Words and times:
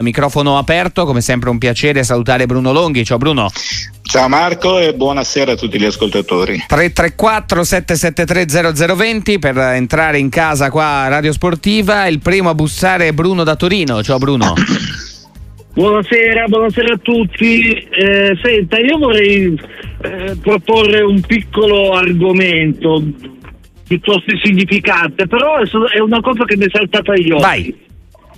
Microfono 0.00 0.58
aperto, 0.58 1.04
come 1.04 1.20
sempre 1.20 1.50
un 1.50 1.58
piacere 1.58 2.04
salutare 2.04 2.46
Bruno 2.46 2.70
Longhi. 2.70 3.04
Ciao 3.04 3.18
Bruno. 3.18 3.50
Ciao 4.00 4.28
Marco 4.28 4.78
e 4.78 4.94
buonasera 4.94 5.50
a 5.50 5.56
tutti 5.56 5.76
gli 5.76 5.84
ascoltatori. 5.84 6.66
334 6.68 7.64
773 7.64 8.94
0020 8.94 9.40
per 9.40 9.58
entrare 9.58 10.20
in 10.20 10.28
casa 10.28 10.70
qua 10.70 10.84
a 10.84 11.08
Radio 11.08 11.32
Sportiva. 11.32 12.06
Il 12.06 12.20
primo 12.20 12.48
a 12.48 12.54
bussare 12.54 13.08
è 13.08 13.12
Bruno 13.12 13.42
da 13.42 13.56
Torino. 13.56 14.00
Ciao 14.04 14.18
Bruno. 14.18 14.54
Buonasera, 15.74 16.44
buonasera 16.46 16.94
a 16.94 16.98
tutti. 16.98 17.72
Eh, 17.72 18.38
senta, 18.40 18.78
io 18.78 18.98
vorrei 18.98 19.60
eh, 20.02 20.36
proporre 20.40 21.00
un 21.00 21.20
piccolo 21.22 21.94
argomento 21.94 23.02
piuttosto 23.88 24.32
insignificante, 24.32 25.26
però 25.26 25.58
è 25.58 25.98
una 25.98 26.20
cosa 26.20 26.44
che 26.44 26.56
mi 26.56 26.66
è 26.66 26.70
saltata 26.70 27.10
agli 27.10 27.32
occhi. 27.32 27.42
Vai. 27.42 27.86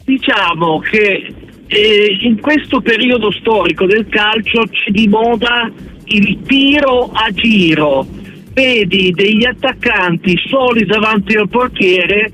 Diciamo 0.07 0.79
che 0.81 1.49
eh, 1.71 2.19
in 2.23 2.41
questo 2.41 2.81
periodo 2.81 3.31
storico 3.31 3.87
del 3.87 4.09
calcio 4.09 4.65
c'è 4.69 4.91
di 4.91 5.07
moda 5.07 5.71
il 6.07 6.41
tiro 6.43 7.11
a 7.13 7.31
giro. 7.31 8.07
Vedi 8.53 9.13
degli 9.13 9.45
attaccanti 9.45 10.37
soli 10.49 10.85
davanti 10.85 11.37
al 11.37 11.49
portiere 11.49 12.31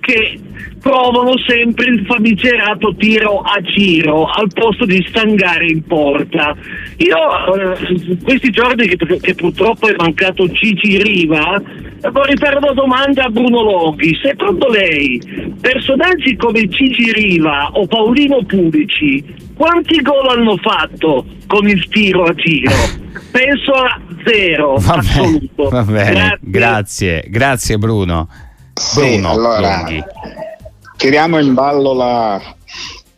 che 0.00 0.40
provano 0.80 1.38
sempre 1.46 1.90
il 1.90 2.04
famigerato 2.06 2.94
tiro 2.96 3.40
a 3.42 3.60
giro 3.60 4.24
al 4.24 4.48
posto 4.52 4.84
di 4.86 5.04
stangare 5.08 5.66
in 5.66 5.84
porta. 5.84 6.56
Io 6.96 7.54
eh, 7.54 8.16
questi 8.24 8.50
giorni 8.50 8.88
che, 8.88 8.96
che, 9.20 9.34
purtroppo 9.34 9.86
è 9.86 9.94
mancato 9.96 10.48
Gigi 10.48 11.00
Riva 11.00 11.62
vorrei 12.12 12.36
fare 12.36 12.56
una 12.56 12.72
domanda 12.72 13.24
a 13.24 13.28
Bruno 13.28 13.62
Loghi. 13.62 14.16
Secondo 14.22 14.68
lei 14.68 15.20
personaggi 15.60 16.36
come 16.36 16.66
Gigi 16.68 17.12
Riva 17.12 17.70
o 17.72 17.86
Paolino 17.86 18.42
Pulici 18.44 19.48
quanti 19.54 20.00
gol 20.00 20.28
hanno 20.28 20.56
fatto 20.56 21.26
con 21.46 21.68
il 21.68 21.86
tiro 21.88 22.24
a 22.24 22.34
giro? 22.34 22.72
Penso 23.30 23.72
a 23.72 24.00
zero. 24.24 24.76
Va 24.80 24.94
assoluto. 24.94 25.68
va 25.68 25.82
bene. 25.82 26.12
Grazie. 26.12 26.38
grazie, 26.40 27.24
grazie 27.28 27.78
Bruno. 27.78 28.28
Bruno 28.94 29.08
sì, 29.10 29.24
allora, 29.24 29.60
Longhi 29.60 30.04
tiriamo 31.00 31.38
in 31.38 31.54
ballo 31.54 31.94
la, 31.94 32.38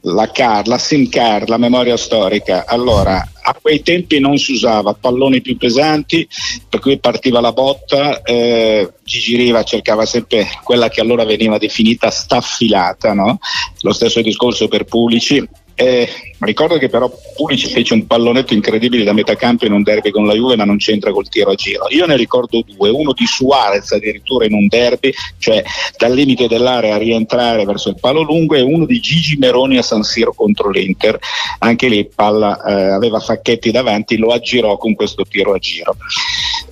la 0.03 0.31
car, 0.31 0.67
la 0.67 0.79
SIM 0.79 1.09
card, 1.09 1.49
la 1.49 1.59
memoria 1.59 1.97
storica. 1.97 2.65
Allora, 2.67 3.25
a 3.43 3.57
quei 3.61 3.83
tempi 3.83 4.19
non 4.19 4.39
si 4.39 4.53
usava 4.53 4.95
palloni 4.95 5.41
più 5.41 5.57
pesanti, 5.57 6.27
per 6.69 6.81
cui 6.81 6.99
partiva 6.99 7.41
la 7.41 7.53
botta, 7.53 8.23
eh, 8.23 8.93
Gigi 9.05 9.37
Riva 9.37 9.63
cercava 9.63 10.05
sempre 10.07 10.49
quella 10.63 10.89
che 10.89 11.01
allora 11.01 11.25
veniva 11.25 11.59
definita 11.59 12.11
staffilata, 12.11 13.13
no? 13.13 13.39
lo 13.81 13.93
stesso 13.93 14.21
discorso 14.23 14.69
per 14.69 14.85
Pulici, 14.85 15.47
eh, 15.75 16.09
ricordo 16.41 16.79
che 16.79 16.89
però 16.89 17.11
Pulici 17.35 17.69
fece 17.69 17.95
un 17.95 18.07
pallonetto 18.07 18.55
incredibile 18.55 19.05
da 19.05 19.13
metà 19.13 19.35
campo 19.37 19.67
in 19.67 19.73
un 19.73 19.83
derby 19.83 20.11
con 20.11 20.27
la 20.27 20.35
Juve, 20.35 20.57
ma 20.57 20.65
non 20.65 20.77
c'entra 20.77 21.13
col 21.13 21.29
tiro 21.29 21.51
a 21.51 21.55
giro. 21.55 21.87
Io 21.91 22.07
ne 22.07 22.17
ricordo 22.17 22.63
due, 22.65 22.91
uno 22.91 23.13
di 23.13 23.27
Suarez 23.27 23.91
addirittura 23.93 24.45
in 24.45 24.55
un 24.55 24.67
derby, 24.67 25.13
cioè 25.39 25.63
dal 25.97 26.13
limite 26.13 26.49
dell'area 26.49 26.95
a 26.95 26.99
rientrare 26.99 27.65
verso 27.65 27.89
il 27.89 27.97
palo 27.99 28.23
lungo, 28.23 28.55
e 28.55 28.61
uno 28.61 28.87
di 28.87 29.01
Gigi 29.01 29.37
Meroni 29.37 29.79
a 29.79 29.83
San 29.83 30.03
Siro 30.03 30.33
contro 30.33 30.71
l'Inter. 30.71 31.19
Anche 31.61 31.89
lì 31.89 32.05
palla 32.07 32.63
eh, 32.63 32.93
aveva 32.93 33.21
Facchetti 33.21 33.71
davanti, 33.71 34.17
lo 34.17 34.33
aggirò 34.33 34.77
con 34.77 34.95
questo 34.95 35.25
tiro 35.25 35.55
a 35.55 35.59
giro. 35.59 35.97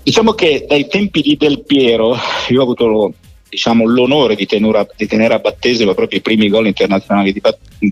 Diciamo 0.03 0.33
che 0.33 0.65
dai 0.69 0.89
tempi 0.89 1.21
di 1.21 1.37
Del 1.37 1.63
Piero, 1.65 2.17
io 2.49 2.61
ho 2.61 2.63
avuto 2.63 3.13
diciamo, 3.51 3.85
l'onore 3.85 4.37
di, 4.37 4.47
tenura, 4.47 4.87
di, 4.97 5.07
tenere 5.07 5.35
a 5.35 5.39
battesimo 5.39 5.93
proprio 5.93 6.21
i 6.21 6.23
primi 6.23 6.49
gol 6.49 6.69
internazionali 6.69 7.33
di, 7.33 7.43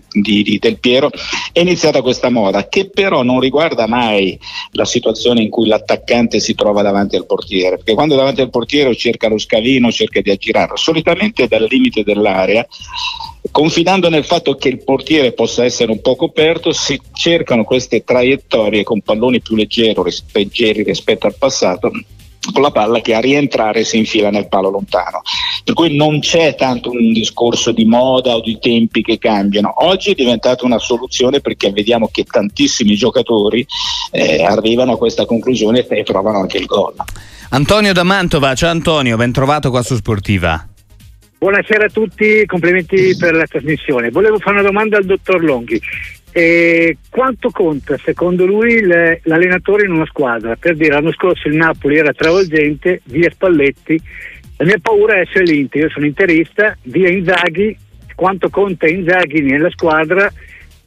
di, 0.09 0.41
di, 0.41 0.57
Del 0.57 0.79
Piero, 0.79 1.11
è 1.51 1.59
iniziata 1.59 2.01
questa 2.01 2.29
moda 2.29 2.67
che 2.67 2.89
però 2.89 3.21
non 3.21 3.39
riguarda 3.39 3.85
mai 3.85 4.39
la 4.71 4.85
situazione 4.85 5.41
in 5.41 5.49
cui 5.49 5.67
l'attaccante 5.67 6.39
si 6.39 6.55
trova 6.55 6.81
davanti 6.81 7.17
al 7.17 7.25
portiere, 7.25 7.75
perché 7.75 7.93
quando 7.93 8.15
davanti 8.15 8.41
al 8.41 8.49
portiere 8.49 8.95
cerca 8.95 9.27
lo 9.27 9.37
scalino, 9.37 9.91
cerca 9.91 10.21
di 10.21 10.31
aggirarlo, 10.31 10.77
solitamente 10.77 11.47
dal 11.47 11.67
limite 11.69 12.03
dell'area 12.03 12.65
confidando 13.51 14.09
nel 14.09 14.25
fatto 14.25 14.55
che 14.55 14.67
il 14.67 14.83
portiere 14.83 15.31
possa 15.31 15.63
essere 15.63 15.91
un 15.91 16.01
po' 16.01 16.15
coperto, 16.15 16.71
si 16.71 16.99
cercano 17.13 17.63
queste 17.63 18.03
traiettorie 18.03 18.83
con 18.83 19.01
palloni 19.01 19.41
più 19.41 19.55
leggeri 19.55 20.83
rispetto 20.83 21.25
al 21.25 21.35
passato 21.37 21.91
con 22.51 22.61
la 22.61 22.71
palla 22.71 23.01
che 23.01 23.13
a 23.13 23.19
rientrare 23.19 23.83
si 23.83 23.97
infila 23.97 24.29
nel 24.29 24.47
palo 24.47 24.69
lontano. 24.69 25.21
Per 25.63 25.73
cui 25.73 25.95
non 25.95 26.19
c'è 26.19 26.55
tanto 26.55 26.91
un 26.91 27.11
discorso 27.11 27.71
di 27.71 27.85
moda 27.85 28.35
o 28.35 28.41
di 28.41 28.57
tempi 28.59 29.01
che 29.01 29.17
cambiano. 29.17 29.73
Oggi 29.85 30.11
è 30.11 30.15
diventata 30.15 30.65
una 30.65 30.79
soluzione 30.79 31.41
perché 31.41 31.71
vediamo 31.71 32.09
che 32.11 32.23
tantissimi 32.23 32.95
giocatori 32.95 33.65
eh, 34.11 34.43
arrivano 34.43 34.93
a 34.93 34.97
questa 34.97 35.25
conclusione 35.25 35.85
e 35.85 36.03
trovano 36.03 36.39
anche 36.39 36.57
il 36.57 36.65
gol. 36.65 36.95
Antonio 37.51 37.93
da 37.93 38.03
Mantova, 38.03 38.53
ciao 38.53 38.69
Antonio, 38.69 39.17
ben 39.17 39.31
trovato 39.31 39.69
qua 39.69 39.81
su 39.81 39.95
Sportiva. 39.95 40.67
Buonasera 41.39 41.85
a 41.85 41.89
tutti, 41.89 42.45
complimenti 42.45 43.15
per 43.17 43.33
la 43.33 43.45
trasmissione. 43.45 44.09
Volevo 44.09 44.39
fare 44.39 44.59
una 44.59 44.67
domanda 44.67 44.97
al 44.97 45.05
dottor 45.05 45.41
Longhi. 45.41 45.79
E 46.31 46.97
quanto 47.09 47.49
conta 47.49 47.97
secondo 47.97 48.45
lui 48.45 48.81
le, 48.81 49.21
l'allenatore 49.23 49.85
in 49.85 49.93
una 49.93 50.05
squadra? 50.05 50.55
Per 50.55 50.75
dire, 50.75 50.93
l'anno 50.93 51.11
scorso 51.11 51.47
il 51.47 51.55
Napoli 51.55 51.97
era 51.97 52.13
travolgente, 52.13 53.01
via 53.05 53.29
Spalletti, 53.31 53.99
la 54.57 54.65
mia 54.65 54.79
paura 54.81 55.15
è 55.15 55.19
essere 55.21 55.45
l'Inter, 55.45 55.83
io 55.83 55.89
sono 55.89 56.05
interista, 56.05 56.77
via 56.83 57.09
Inzaghi, 57.09 57.75
quanto 58.15 58.49
conta 58.49 58.87
Inzaghi 58.87 59.41
nella 59.41 59.69
squadra 59.69 60.31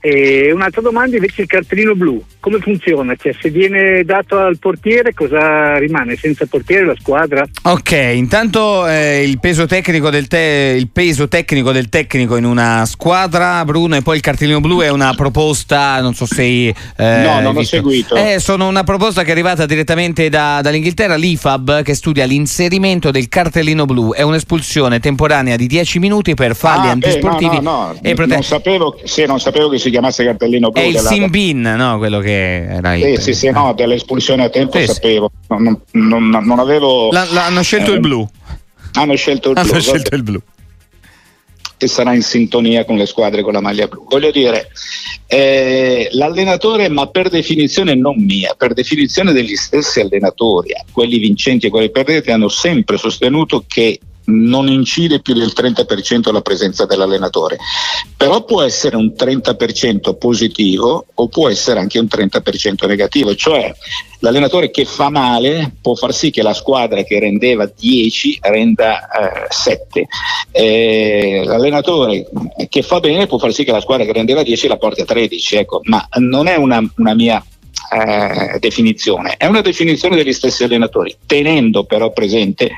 e 0.05 0.51
un'altra 0.51 0.81
domanda 0.81 1.15
invece 1.15 1.43
il 1.43 1.47
cartellino 1.47 1.95
blu, 1.95 2.21
come 2.41 2.59
funziona? 2.59 3.15
Cioè, 3.15 3.37
se 3.41 3.51
viene 3.51 4.03
dato 4.03 4.37
al 4.37 4.59
portiere 4.59 5.15
cosa 5.15 5.77
rimane? 5.77 6.17
Senza 6.17 6.45
portiere 6.47 6.85
la 6.85 6.97
squadra? 6.99 7.47
Ok, 7.63 7.93
intanto 7.93 8.89
eh, 8.89 9.23
il, 9.23 9.39
peso 9.39 9.65
del 9.65 10.27
te- 10.27 10.75
il, 10.77 10.89
peso 10.89 11.29
tecnico 11.29 11.71
del 11.71 11.89
tecnico 11.89 12.35
in 12.35 12.45
una 12.45 12.85
squadra, 12.85 13.65
Bruno, 13.65 13.95
e 13.95 14.03
poi 14.03 14.17
il 14.17 14.23
cartellino 14.23 14.59
blu 14.59 14.81
è 14.81 14.89
una 14.89 15.15
proposta, 15.15 16.01
non 16.01 16.15
so 16.15 16.27
se... 16.27 16.43
Eh, 16.43 16.75
no, 16.97 17.39
non 17.39 17.55
visto. 17.55 17.77
ho 17.77 17.81
seguito. 17.81 18.17
Eh, 18.17 18.41
sono 18.41 18.67
una 18.67 18.83
proposta 18.83 19.23
che 19.23 19.29
è 19.29 19.31
arrivata 19.31 19.67
direttamente 19.67 20.29
da, 20.29 20.59
dall'Inghilterra, 20.63 21.15
l'IFAB, 21.15 21.83
che 21.83 21.95
studia 21.95 22.25
l'inserimento 22.25 23.13
del 23.13 23.29
cartellino 23.29 23.85
blu. 23.85 24.15
È 24.15 24.23
un'espulsione 24.23 24.99
temporanea 24.99 25.55
di 25.55 25.69
10 25.69 26.01
minuti 26.01 26.35
per 26.35 26.57
falli 26.57 26.89
ah, 26.89 26.91
antisportivi. 26.91 27.59
Eh, 27.59 27.61
no, 27.61 27.93
no, 27.93 27.99
no. 28.03 28.15
Prote- 28.15 28.35
non, 28.35 28.43
sapevo, 28.43 28.99
sì, 29.05 29.25
non 29.27 29.39
sapevo 29.39 29.69
che 29.69 29.79
si 29.79 29.91
chiamasse 29.93 30.25
cartellino 30.25 30.71
blu. 30.71 30.83
È 30.83 30.87
il 30.87 30.99
Simbin, 30.99 31.61
no? 31.61 31.99
Quello 31.99 32.19
che 32.19 32.65
era 32.65 32.97
il... 32.97 33.19
Sì, 33.19 33.23
sì, 33.23 33.35
sì, 33.35 33.51
no, 33.51 33.73
dell'espulsione 33.73 34.43
a 34.43 34.49
tempo 34.49 34.77
sì, 34.79 34.87
sapevo. 34.87 35.31
Non, 35.47 35.81
non, 35.93 36.29
non 36.29 36.59
avevo... 36.59 37.11
L- 37.11 37.37
hanno 37.37 37.63
scelto 37.63 37.93
eh, 37.93 37.95
il 37.95 38.01
blu. 38.01 38.29
Hanno 38.95 39.15
scelto 39.15 39.51
il 39.51 39.57
hanno 39.57 39.71
blu. 39.71 39.81
Scelto 39.81 40.15
il 40.17 40.23
blu. 40.25 40.41
Che 41.77 41.87
sarà 41.87 42.15
in 42.15 42.23
sintonia 42.23 42.85
con 42.85 42.97
le 42.97 43.07
squadre 43.07 43.43
con 43.43 43.53
la 43.53 43.61
maglia 43.61 43.87
blu. 43.87 44.05
Voglio 44.09 44.31
dire, 44.31 44.71
eh, 45.27 46.09
l'allenatore, 46.13 46.89
ma 46.89 47.07
per 47.07 47.29
definizione 47.29 47.95
non 47.95 48.17
mia, 48.19 48.55
per 48.57 48.73
definizione 48.73 49.33
degli 49.33 49.57
stessi 49.57 50.01
allenatori, 50.01 50.73
quelli 50.93 51.19
vincenti 51.19 51.67
e 51.67 51.71
quelli 51.71 51.91
perdenti, 51.91 52.31
hanno 52.31 52.49
sempre 52.49 52.99
sostenuto 52.99 53.65
che 53.67 53.99
non 54.25 54.69
incide 54.69 55.21
più 55.21 55.35
del 55.35 55.53
30% 55.55 56.33
la 56.33 56.41
presenza 56.41 56.87
dell'allenatore, 56.87 57.59
però 58.17 58.45
può 58.45 58.63
essere 58.63 58.97
un 58.97 59.13
30% 59.17 60.17
positivo 60.17 61.07
o 61.15 61.29
può 61.29 61.49
essere 61.49 61.81
anche 61.81 61.99
un 61.99 62.07
30% 62.11 62.87
negativo, 62.87 63.35
cioè 63.35 63.75
l'allenatore 64.21 64.71
che 64.71 64.85
fa 64.85 65.11
male 65.11 65.75
può 65.81 65.95
far 65.95 66.15
sì 66.15 66.31
che 66.31 66.43
la 66.43 66.55
squadra 66.55 67.03
che 67.03 67.19
rendeva 67.19 67.67
10 67.67 68.39
renda 68.43 69.09
eh, 69.09 69.47
7, 69.49 70.07
eh, 70.53 71.43
l'allenatore 71.45 72.29
che 72.69 72.83
fa 72.83 73.01
bene 73.01 73.27
può 73.27 73.39
far 73.39 73.53
sì 73.53 73.65
che 73.65 73.73
la 73.73 73.81
squadra 73.81 74.05
che 74.05 74.13
rendeva 74.13 74.43
10 74.43 74.69
la 74.69 74.77
porti 74.77 75.01
a 75.01 75.05
13, 75.05 75.57
ecco, 75.57 75.81
ma 75.85 76.07
non 76.19 76.47
è 76.47 76.57
una, 76.57 76.81
una 76.97 77.15
mia 77.15 77.45
eh, 77.93 78.59
definizione, 78.59 79.35
è 79.37 79.47
una 79.47 79.61
definizione 79.61 80.17
degli 80.17 80.33
stessi 80.33 80.65
allenatori, 80.65 81.15
tenendo 81.27 81.85
però 81.85 82.11
presente 82.13 82.71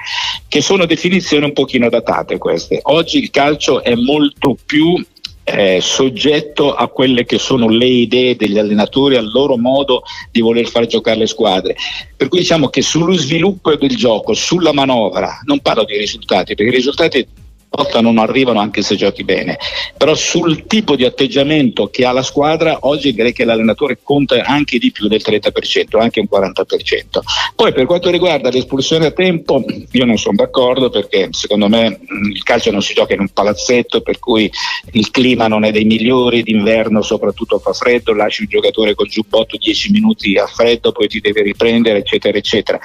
che 0.48 0.60
sono 0.60 0.86
definizioni 0.86 1.44
un 1.44 1.52
pochino 1.52 1.88
datate 1.88 2.38
queste. 2.38 2.80
Oggi 2.82 3.18
il 3.18 3.30
calcio 3.30 3.82
è 3.82 3.94
molto 3.94 4.56
più 4.66 5.02
eh, 5.44 5.78
soggetto 5.80 6.74
a 6.74 6.88
quelle 6.88 7.24
che 7.24 7.38
sono 7.38 7.68
le 7.68 7.86
idee 7.86 8.34
degli 8.34 8.58
allenatori, 8.58 9.16
al 9.16 9.30
loro 9.30 9.56
modo 9.56 10.02
di 10.30 10.40
voler 10.40 10.66
far 10.66 10.86
giocare 10.86 11.18
le 11.18 11.26
squadre. 11.26 11.76
Per 12.16 12.28
cui 12.28 12.40
diciamo 12.40 12.68
che 12.68 12.82
sullo 12.82 13.14
sviluppo 13.14 13.74
del 13.76 13.94
gioco, 13.94 14.32
sulla 14.32 14.72
manovra, 14.72 15.40
non 15.44 15.60
parlo 15.60 15.84
di 15.84 15.96
risultati, 15.96 16.54
perché 16.54 16.72
i 16.72 16.76
risultati 16.76 17.26
lotta 17.76 18.00
non 18.00 18.18
arrivano 18.18 18.60
anche 18.60 18.82
se 18.82 18.96
giochi 18.96 19.24
bene, 19.24 19.58
però 19.96 20.14
sul 20.14 20.66
tipo 20.66 20.96
di 20.96 21.04
atteggiamento 21.04 21.88
che 21.88 22.04
ha 22.04 22.12
la 22.12 22.22
squadra 22.22 22.78
oggi 22.82 23.12
direi 23.12 23.32
che 23.32 23.44
l'allenatore 23.44 23.98
conta 24.02 24.42
anche 24.44 24.78
di 24.78 24.92
più 24.92 25.08
del 25.08 25.22
30%, 25.24 26.00
anche 26.00 26.20
un 26.20 26.28
40%. 26.30 27.20
Poi 27.54 27.72
per 27.72 27.86
quanto 27.86 28.10
riguarda 28.10 28.50
l'espulsione 28.50 29.06
a 29.06 29.10
tempo, 29.10 29.64
io 29.90 30.04
non 30.04 30.18
sono 30.18 30.36
d'accordo 30.36 30.90
perché 30.90 31.28
secondo 31.30 31.68
me 31.68 32.00
il 32.32 32.42
calcio 32.42 32.70
non 32.70 32.82
si 32.82 32.94
gioca 32.94 33.14
in 33.14 33.20
un 33.20 33.28
palazzetto 33.28 34.00
per 34.00 34.18
cui 34.18 34.50
il 34.92 35.10
clima 35.10 35.48
non 35.48 35.64
è 35.64 35.70
dei 35.70 35.84
migliori, 35.84 36.42
d'inverno 36.42 37.02
soprattutto 37.02 37.58
fa 37.58 37.72
freddo, 37.72 38.12
lasci 38.12 38.42
il 38.42 38.48
giocatore 38.48 38.94
col 38.94 39.08
giubbotto 39.08 39.56
10 39.56 39.90
minuti 39.90 40.36
a 40.36 40.46
freddo, 40.46 40.92
poi 40.92 41.08
ti 41.08 41.20
deve 41.20 41.42
riprendere, 41.42 41.98
eccetera, 41.98 42.36
eccetera. 42.38 42.78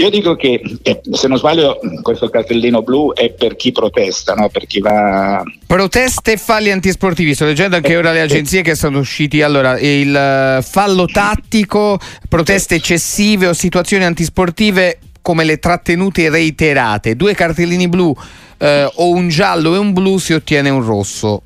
Io 0.00 0.08
dico 0.08 0.34
che, 0.34 0.62
eh, 0.80 1.02
se 1.10 1.28
non 1.28 1.36
sbaglio, 1.36 1.78
questo 2.00 2.30
cartellino 2.30 2.80
blu 2.80 3.12
è 3.12 3.32
per 3.32 3.54
chi 3.54 3.70
protesta, 3.70 4.32
no? 4.32 4.48
per 4.48 4.66
chi 4.66 4.80
va. 4.80 5.42
Proteste 5.66 6.32
e 6.32 6.36
falli 6.38 6.70
antisportivi. 6.70 7.34
Sto 7.34 7.44
leggendo 7.44 7.76
anche 7.76 7.98
ora 7.98 8.10
le 8.10 8.22
agenzie 8.22 8.62
che 8.62 8.74
sono 8.74 8.98
usciti. 8.98 9.42
Allora, 9.42 9.78
il 9.78 10.16
eh, 10.16 10.62
fallo 10.62 11.04
tattico, 11.04 11.98
proteste 12.30 12.76
eccessive 12.76 13.48
o 13.48 13.52
situazioni 13.52 14.04
antisportive 14.04 15.00
come 15.20 15.44
le 15.44 15.58
trattenute 15.58 16.30
reiterate. 16.30 17.14
Due 17.14 17.34
cartellini 17.34 17.86
blu 17.86 18.16
eh, 18.56 18.90
o 18.90 19.10
un 19.10 19.28
giallo 19.28 19.74
e 19.74 19.78
un 19.78 19.92
blu 19.92 20.16
si 20.16 20.32
ottiene 20.32 20.70
un 20.70 20.82
rosso. 20.82 21.42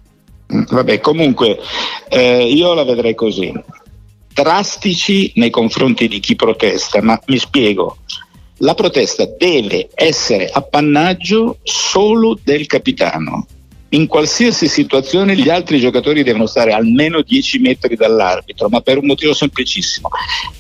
Mm, 0.55 0.63
vabbè, 0.69 1.01
comunque 1.01 1.59
eh, 2.09 2.47
io 2.47 2.73
la 2.73 2.85
vedrei 2.85 3.17
così. 3.17 3.53
Drastici 4.33 5.33
nei 5.37 5.51
confronti 5.51 6.07
di 6.07 6.21
chi 6.21 6.37
protesta, 6.37 7.03
ma 7.03 7.21
mi 7.27 7.39
spiego 7.39 7.97
la 8.65 8.75
protesta 8.75 9.27
deve 9.27 9.91
essere 9.95 10.49
appannaggio 10.51 11.59
solo 11.63 12.39
del 12.43 12.67
capitano. 12.67 13.47
In 13.91 14.07
qualsiasi 14.07 14.69
situazione 14.69 15.37
gli 15.37 15.51
altri 15.51 15.79
giocatori 15.79 16.25
devono 16.25 16.47
stare 16.47 16.73
almeno 16.73 17.21
10 17.21 17.59
metri 17.59 17.95
dall'arbitro, 17.95 18.69
ma 18.69 18.81
per 18.81 18.99
un 18.99 19.07
motivo 19.07 19.35
semplicissimo, 19.35 20.09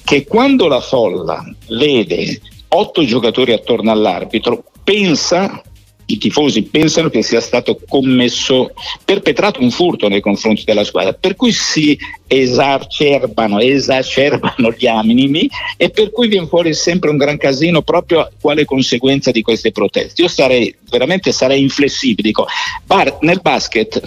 che 0.05 0.25
quando 0.27 0.69
la 0.69 0.81
folla 0.81 1.43
vede 1.69 2.41
otto 2.69 3.05
giocatori 3.05 3.53
attorno 3.53 3.91
all'arbitro, 3.91 4.65
pensa 4.85 5.63
i 6.07 6.19
tifosi 6.19 6.63
pensano 6.63 7.09
che 7.09 7.23
sia 7.23 7.41
stato 7.41 7.81
commesso, 7.89 8.73
perpetrato 9.05 9.61
un 9.61 9.71
furto 9.71 10.09
nei 10.09 10.21
confronti 10.21 10.65
della 10.65 10.85
squadra, 10.85 11.13
per 11.13 11.37
cui 11.37 11.53
si 11.53 11.99
esacerbano, 12.27 13.61
esacerbano 13.61 14.75
gli 14.77 14.87
animi 14.87 15.49
e 15.77 15.91
per 15.91 16.11
cui 16.11 16.29
viene 16.29 16.47
fuori 16.47 16.75
sempre 16.75 17.11
un 17.11 17.17
gran 17.17 17.37
casino 17.37 17.83
proprio 17.83 18.31
quale 18.41 18.65
conseguenza 18.65 19.31
di 19.31 19.43
queste 19.43 19.73
proteste. 19.73 20.23
Io 20.23 20.29
sarei 20.29 20.75
veramente 20.91 21.33
sarei 21.33 21.61
inflessibile, 21.61 22.29
dico, 22.29 22.47
bar, 22.85 23.19
nel 23.21 23.41
basket 23.43 24.03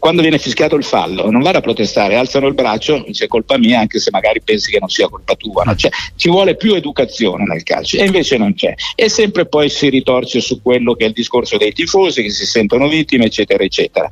quando 0.00 0.22
viene 0.22 0.38
fischiato 0.38 0.74
il 0.74 0.82
fallo 0.82 1.30
non 1.30 1.42
vado 1.42 1.58
a 1.58 1.60
protestare, 1.60 2.16
alzano 2.16 2.48
il 2.48 2.54
braccio, 2.54 3.04
dice 3.06 3.28
colpa 3.28 3.58
mia 3.58 3.78
anche 3.78 4.00
se 4.00 4.10
magari 4.10 4.40
pensi 4.42 4.72
che 4.72 4.78
non 4.80 4.88
sia 4.88 5.08
colpa 5.08 5.34
tua, 5.34 5.62
no? 5.62 5.76
cioè, 5.76 5.90
ci 6.16 6.28
vuole 6.28 6.56
più 6.56 6.74
educazione 6.74 7.44
nel 7.44 7.62
calcio 7.62 7.98
e 7.98 8.06
invece 8.06 8.38
non 8.38 8.54
c'è 8.54 8.74
e 8.96 9.08
sempre 9.08 9.46
poi 9.46 9.68
si 9.68 9.88
ritorce 9.90 10.40
su 10.40 10.60
quello 10.62 10.94
che 10.94 11.04
è 11.04 11.08
il 11.08 11.12
discorso 11.12 11.56
dei 11.58 11.72
tifosi 11.72 12.22
che 12.22 12.30
si 12.30 12.46
sentono 12.46 12.88
vittime 12.88 13.26
eccetera 13.26 13.62
eccetera. 13.62 14.08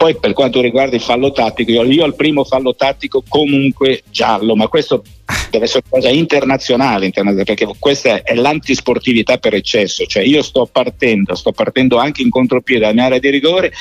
Poi 0.00 0.16
per 0.16 0.32
quanto 0.32 0.62
riguarda 0.62 0.96
il 0.96 1.02
fallo 1.02 1.30
tattico, 1.30 1.70
io, 1.70 1.82
io 1.82 2.04
al 2.04 2.16
primo 2.16 2.42
fallo 2.42 2.74
tattico 2.74 3.22
comunque 3.28 4.02
giallo, 4.08 4.56
ma 4.56 4.66
questo 4.66 5.04
deve 5.50 5.66
essere 5.66 5.82
una 5.90 6.00
cosa 6.00 6.10
internazionale, 6.10 7.04
internazionale, 7.04 7.44
perché 7.44 7.70
questa 7.78 8.22
è 8.22 8.34
l'antisportività 8.34 9.36
per 9.36 9.52
eccesso, 9.52 10.06
cioè 10.06 10.22
io 10.22 10.40
sto 10.40 10.66
partendo, 10.72 11.34
sto 11.34 11.52
partendo 11.52 11.98
anche 11.98 12.22
in 12.22 12.30
contropiede 12.30 12.80
dalla 12.80 12.94
mia 12.94 13.04
area 13.04 13.18
di 13.18 13.28
rigore, 13.28 13.72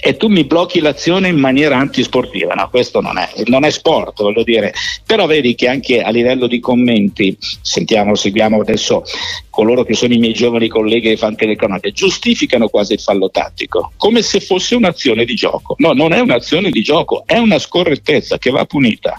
e 0.00 0.16
tu 0.16 0.28
mi 0.28 0.44
blocchi 0.44 0.80
l'azione 0.80 1.28
in 1.28 1.38
maniera 1.38 1.76
antisportiva. 1.76 2.54
No, 2.54 2.68
questo 2.70 3.00
non 3.00 3.18
è, 3.18 3.28
non 3.46 3.64
è 3.64 3.70
sport, 3.70 4.22
voglio 4.22 4.42
dire. 4.42 4.72
Però 5.04 5.26
vedi 5.26 5.54
che 5.54 5.68
anche 5.68 6.02
a 6.02 6.10
livello 6.10 6.46
di 6.46 6.60
commenti, 6.60 7.36
sentiamo, 7.60 8.14
seguiamo 8.14 8.60
adesso 8.60 9.04
coloro 9.50 9.84
che 9.84 9.94
sono 9.94 10.12
i 10.12 10.18
miei 10.18 10.34
giovani 10.34 10.68
colleghi 10.68 11.16
fanno 11.16 11.36
telecronache, 11.36 11.92
giustificano 11.92 12.68
quasi 12.68 12.94
il 12.94 13.00
fallo 13.00 13.30
tattico, 13.30 13.92
come 13.96 14.22
se 14.22 14.40
fosse 14.40 14.74
un'azione 14.74 15.24
di 15.24 15.34
gioco. 15.34 15.74
No, 15.78 15.92
non 15.92 16.12
è 16.12 16.20
un'azione 16.20 16.70
di 16.70 16.82
gioco, 16.82 17.22
è 17.26 17.38
una 17.38 17.58
scorrettezza 17.58 18.38
che 18.38 18.50
va 18.50 18.64
punita. 18.64 19.18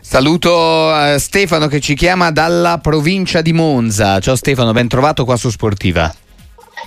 Saluto 0.00 0.94
eh, 0.94 1.18
Stefano 1.18 1.68
che 1.68 1.80
ci 1.80 1.94
chiama 1.94 2.30
dalla 2.30 2.78
provincia 2.82 3.40
di 3.40 3.52
Monza. 3.52 4.18
Ciao 4.18 4.36
Stefano, 4.36 4.72
ben 4.72 4.88
trovato 4.88 5.24
qua 5.24 5.36
su 5.36 5.48
Sportiva. 5.48 6.12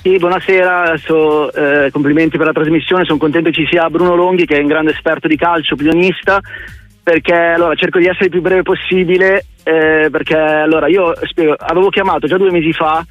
Sì, 0.01 0.17
buonasera, 0.17 0.97
so, 0.97 1.51
eh, 1.51 1.89
complimenti 1.91 2.37
per 2.37 2.45
la 2.45 2.51
trasmissione, 2.53 3.05
sono 3.05 3.17
contento 3.17 3.49
che 3.49 3.55
ci 3.55 3.67
sia 3.67 3.89
Bruno 3.89 4.15
Longhi 4.15 4.45
che 4.45 4.57
è 4.57 4.61
un 4.61 4.67
grande 4.67 4.91
esperto 4.91 5.27
di 5.27 5.35
calcio, 5.35 5.73
opinionista, 5.73 6.39
perché 7.01 7.33
allora 7.33 7.73
cerco 7.75 7.97
di 7.99 8.05
essere 8.05 8.25
il 8.25 8.31
più 8.31 8.41
breve 8.41 8.61
possibile, 8.61 9.45
eh, 9.63 10.09
perché 10.11 10.35
allora 10.35 10.87
io 10.87 11.13
spiego, 11.23 11.55
avevo 11.57 11.89
chiamato 11.89 12.27
già 12.27 12.37
due 12.37 12.51
mesi 12.51 12.71
fa 12.71 13.03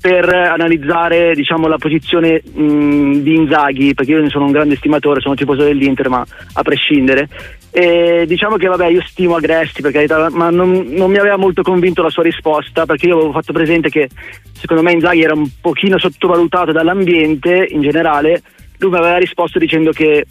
per 0.00 0.28
analizzare 0.34 1.32
diciamo, 1.34 1.66
la 1.66 1.78
posizione 1.78 2.42
mh, 2.44 3.20
di 3.20 3.36
Inzaghi, 3.36 3.94
perché 3.94 4.12
io 4.12 4.20
ne 4.20 4.28
sono 4.28 4.44
un 4.44 4.52
grande 4.52 4.76
stimatore, 4.76 5.20
sono 5.20 5.34
tifoso 5.34 5.62
dell'Inter, 5.62 6.10
ma 6.10 6.22
a 6.52 6.62
prescindere. 6.62 7.26
E 7.76 8.24
diciamo 8.28 8.54
che 8.54 8.68
vabbè, 8.68 8.86
io 8.86 9.02
stimo 9.04 9.34
Agresti 9.34 9.82
per 9.82 9.90
carità, 9.90 10.30
ma 10.30 10.48
non, 10.48 10.84
non, 10.90 11.10
mi 11.10 11.18
aveva 11.18 11.36
molto 11.36 11.62
convinto 11.62 12.02
la 12.02 12.08
sua 12.08 12.22
risposta, 12.22 12.86
perché 12.86 13.06
io 13.08 13.16
avevo 13.16 13.32
fatto 13.32 13.52
presente 13.52 13.88
che 13.88 14.08
secondo 14.52 14.80
me 14.80 14.92
Inzaghi 14.92 15.22
era 15.22 15.34
un 15.34 15.44
pochino 15.60 15.98
sottovalutato 15.98 16.70
dall'ambiente 16.70 17.66
in 17.68 17.80
generale. 17.80 18.42
Lui 18.78 18.92
mi 18.92 18.98
aveva 18.98 19.16
risposto 19.16 19.58
dicendo 19.58 19.90
che 19.90 20.24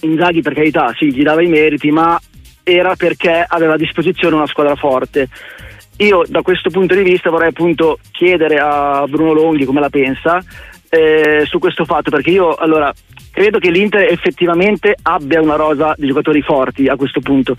Inzaghi 0.00 0.42
per 0.42 0.52
carità 0.52 0.92
sì, 0.94 1.10
gli 1.10 1.22
dava 1.22 1.42
i 1.42 1.48
meriti, 1.48 1.90
ma 1.90 2.20
era 2.62 2.94
perché 2.96 3.46
aveva 3.48 3.72
a 3.72 3.78
disposizione 3.78 4.36
una 4.36 4.46
squadra 4.46 4.76
forte. 4.76 5.26
Io 5.96 6.22
da 6.26 6.42
questo 6.42 6.68
punto 6.68 6.94
di 6.94 7.02
vista 7.02 7.30
vorrei 7.30 7.48
appunto 7.48 7.98
chiedere 8.10 8.58
a 8.58 9.06
Bruno 9.08 9.32
Longhi 9.32 9.64
come 9.64 9.80
la 9.80 9.88
pensa 9.88 10.38
eh, 10.90 11.44
su 11.46 11.58
questo 11.58 11.86
fatto, 11.86 12.10
perché 12.10 12.28
io 12.28 12.54
allora 12.56 12.92
credo 13.38 13.60
che 13.60 13.70
l'Inter 13.70 14.10
effettivamente 14.10 14.96
abbia 15.00 15.40
una 15.40 15.54
rosa 15.54 15.94
di 15.96 16.08
giocatori 16.08 16.42
forti 16.42 16.88
a 16.88 16.96
questo 16.96 17.20
punto, 17.20 17.54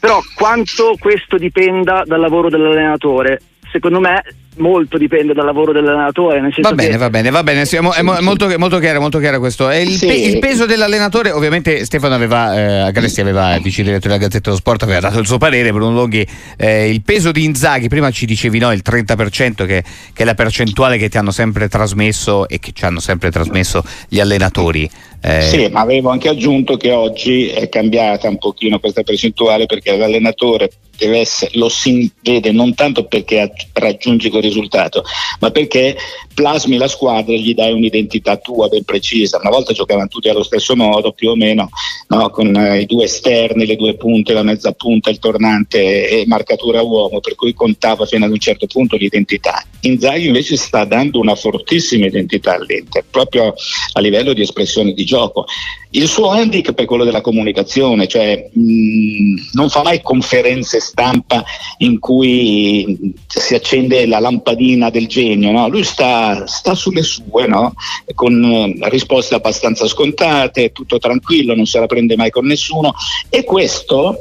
però 0.00 0.18
quanto 0.34 0.96
questo 0.98 1.36
dipenda 1.36 2.02
dal 2.04 2.18
lavoro 2.18 2.48
dell'allenatore, 2.48 3.40
secondo 3.70 4.00
me 4.00 4.24
molto 4.56 4.98
dipende 4.98 5.32
dal 5.32 5.44
lavoro 5.44 5.72
dell'allenatore. 5.72 6.40
va 6.60 6.72
bene, 6.72 6.96
va 6.96 7.10
bene, 7.10 7.30
va 7.30 7.42
bene, 7.42 7.64
siamo, 7.64 7.92
è, 7.92 8.02
molto, 8.02 8.52
molto, 8.58 8.78
chiaro, 8.78 9.00
molto 9.00 9.18
chiaro 9.18 9.38
questo. 9.38 9.70
Il, 9.70 9.90
sì. 9.90 10.06
pe- 10.06 10.14
il, 10.14 10.38
peso 10.38 10.66
dell'allenatore, 10.66 11.30
ovviamente 11.30 11.84
Stefano 11.84 12.14
aveva, 12.14 12.56
eh, 12.56 12.78
Agresti 12.80 13.20
aveva, 13.20 13.54
il 13.54 13.62
vice 13.62 13.82
direttore 13.82 14.14
della 14.14 14.26
Gazzetta 14.26 14.50
dello 14.50 14.56
Sport, 14.56 14.82
aveva 14.82 15.00
dato 15.00 15.18
il 15.18 15.26
suo 15.26 15.38
parere, 15.38 15.72
Bruno 15.72 15.94
Longhi, 15.94 16.26
eh, 16.56 16.88
il 16.88 17.02
peso 17.02 17.30
di 17.32 17.44
Inzaghi, 17.44 17.88
prima 17.88 18.10
ci 18.10 18.26
dicevi 18.26 18.58
no, 18.58 18.72
il 18.72 18.82
30% 18.84 19.66
che, 19.66 19.84
che, 20.12 20.22
è 20.22 20.24
la 20.24 20.34
percentuale 20.34 20.98
che 20.98 21.08
ti 21.08 21.18
hanno 21.18 21.30
sempre 21.30 21.68
trasmesso 21.68 22.48
e 22.48 22.58
che 22.58 22.72
ci 22.74 22.84
hanno 22.84 23.00
sempre 23.00 23.30
trasmesso 23.30 23.82
gli 24.08 24.20
allenatori. 24.20 24.90
Eh. 25.22 25.42
Sì, 25.42 25.68
ma 25.68 25.80
avevo 25.80 26.08
anche 26.08 26.30
aggiunto 26.30 26.78
che 26.78 26.92
oggi 26.92 27.48
è 27.48 27.68
cambiata 27.68 28.28
un 28.28 28.38
pochino 28.38 28.80
questa 28.80 29.02
percentuale 29.02 29.66
perché 29.66 29.94
l'allenatore 29.94 30.70
deve 30.96 31.20
essere, 31.20 31.50
lo 31.54 31.68
si 31.68 32.10
vede 32.22 32.52
non 32.52 32.74
tanto 32.74 33.04
perché 33.04 33.52
raggiungi 33.72 34.30
risultato, 34.40 35.04
ma 35.40 35.50
perché 35.50 35.96
plasmi 36.34 36.76
la 36.76 36.88
squadra 36.88 37.32
e 37.32 37.40
gli 37.40 37.54
dai 37.54 37.72
un'identità 37.72 38.36
tua 38.36 38.68
ben 38.68 38.84
precisa. 38.84 39.38
Una 39.40 39.50
volta 39.50 39.72
giocavano 39.72 40.08
tutti 40.08 40.28
allo 40.28 40.42
stesso 40.42 40.74
modo, 40.76 41.12
più 41.12 41.30
o 41.30 41.36
meno, 41.36 41.68
no? 42.08 42.30
con 42.30 42.54
eh, 42.54 42.80
i 42.80 42.86
due 42.86 43.04
esterni, 43.04 43.66
le 43.66 43.76
due 43.76 43.94
punte, 43.96 44.32
la 44.32 44.42
mezza 44.42 44.72
punta, 44.72 45.10
il 45.10 45.18
tornante 45.18 46.08
e 46.08 46.24
marcatura 46.26 46.82
uomo, 46.82 47.20
per 47.20 47.34
cui 47.34 47.54
contava 47.54 48.06
fino 48.06 48.24
ad 48.24 48.30
un 48.30 48.38
certo 48.38 48.66
punto 48.66 48.96
l'identità. 48.96 49.62
Inzaghi 49.82 50.26
invece 50.26 50.56
sta 50.56 50.84
dando 50.84 51.20
una 51.20 51.34
fortissima 51.34 52.06
identità 52.06 52.54
all'Inter, 52.54 53.04
proprio 53.10 53.54
a 53.92 54.00
livello 54.00 54.32
di 54.32 54.42
espressione 54.42 54.92
di 54.92 55.04
gioco. 55.04 55.46
Il 55.92 56.06
suo 56.06 56.28
handicap 56.28 56.78
è 56.78 56.84
quello 56.84 57.02
della 57.02 57.20
comunicazione, 57.20 58.06
cioè 58.06 58.48
mh, 58.52 59.50
non 59.54 59.68
fa 59.68 59.82
mai 59.82 60.00
conferenze 60.02 60.78
stampa 60.78 61.44
in 61.78 61.98
cui 61.98 63.14
si 63.26 63.54
accende 63.54 64.06
la 64.06 64.20
lampadina 64.20 64.88
del 64.88 65.08
genio, 65.08 65.50
no? 65.50 65.68
lui 65.68 65.82
sta, 65.82 66.46
sta, 66.46 66.74
sulle 66.74 67.02
sue, 67.02 67.48
no? 67.48 67.74
con 68.14 68.40
uh, 68.40 68.88
risposte 68.88 69.34
abbastanza 69.34 69.88
scontate, 69.88 70.70
tutto 70.70 70.98
tranquillo, 70.98 71.56
non 71.56 71.66
se 71.66 71.80
la 71.80 71.86
prende 71.86 72.14
mai 72.16 72.30
con 72.30 72.46
nessuno 72.46 72.94
e 73.28 73.42
questo 73.42 74.16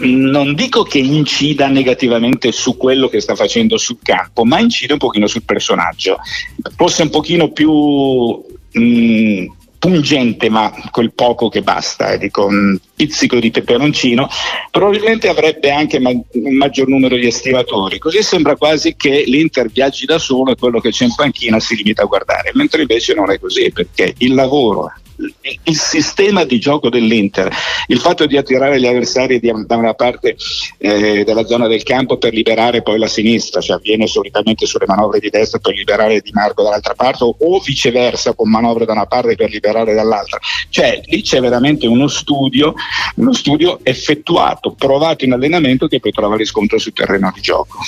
non 0.00 0.54
dico 0.54 0.82
che 0.82 0.98
incida 0.98 1.68
negativamente 1.68 2.52
su 2.52 2.76
quello 2.76 3.08
che 3.08 3.20
sta 3.20 3.34
facendo 3.34 3.78
sul 3.78 3.98
campo, 4.02 4.44
ma 4.44 4.58
incide 4.58 4.92
un 4.92 4.98
pochino 4.98 5.26
sul 5.26 5.44
personaggio. 5.44 6.18
Forse 6.76 7.02
un 7.04 7.10
pochino 7.10 7.50
più 7.50 7.72
mh, 8.72 9.46
pungente 9.78 10.48
ma 10.48 10.72
quel 10.90 11.12
poco 11.12 11.48
che 11.48 11.62
basta, 11.62 12.12
eh, 12.12 12.18
dico 12.18 12.46
un 12.46 12.78
pizzico 12.94 13.38
di 13.38 13.50
peperoncino, 13.50 14.28
probabilmente 14.70 15.28
avrebbe 15.28 15.70
anche 15.70 15.98
ma- 15.98 16.10
un 16.10 16.56
maggior 16.56 16.88
numero 16.88 17.16
di 17.16 17.26
estimatori, 17.26 17.98
così 17.98 18.22
sembra 18.22 18.56
quasi 18.56 18.96
che 18.96 19.22
l'Inter 19.26 19.68
viaggi 19.68 20.04
da 20.04 20.18
solo 20.18 20.52
e 20.52 20.56
quello 20.56 20.80
che 20.80 20.90
c'è 20.90 21.04
in 21.04 21.14
panchina 21.14 21.60
si 21.60 21.76
limita 21.76 22.02
a 22.02 22.06
guardare, 22.06 22.50
mentre 22.54 22.82
invece 22.82 23.14
non 23.14 23.30
è 23.30 23.38
così 23.38 23.70
perché 23.72 24.14
il 24.18 24.34
lavoro 24.34 24.92
il 25.64 25.76
sistema 25.76 26.44
di 26.44 26.58
gioco 26.60 26.88
dell'Inter, 26.88 27.52
il 27.88 27.98
fatto 27.98 28.26
di 28.26 28.36
attirare 28.36 28.80
gli 28.80 28.86
avversari 28.86 29.40
da 29.40 29.76
una 29.76 29.94
parte 29.94 30.36
eh, 30.78 31.24
della 31.24 31.44
zona 31.44 31.66
del 31.66 31.82
campo 31.82 32.18
per 32.18 32.32
liberare 32.32 32.82
poi 32.82 32.98
la 32.98 33.08
sinistra, 33.08 33.60
cioè 33.60 33.76
avviene 33.76 34.06
solitamente 34.06 34.66
sulle 34.66 34.86
manovre 34.86 35.18
di 35.18 35.30
destra 35.30 35.58
per 35.58 35.74
liberare 35.74 36.20
Di 36.20 36.30
Marco 36.32 36.62
dall'altra 36.62 36.94
parte 36.94 37.24
o 37.24 37.60
viceversa 37.60 38.34
con 38.34 38.48
manovre 38.48 38.84
da 38.84 38.92
una 38.92 39.06
parte 39.06 39.34
per 39.34 39.50
liberare 39.50 39.94
dall'altra. 39.94 40.38
Cioè 40.68 41.00
lì 41.06 41.22
c'è 41.22 41.40
veramente 41.40 41.86
uno 41.86 42.06
studio, 42.06 42.74
uno 43.16 43.32
studio 43.32 43.80
effettuato, 43.82 44.72
provato 44.72 45.24
in 45.24 45.32
allenamento 45.32 45.88
che 45.88 46.00
poi 46.00 46.12
trova 46.12 46.36
riscontro 46.36 46.78
sul 46.78 46.92
terreno 46.92 47.32
di 47.34 47.40
gioco. 47.40 47.78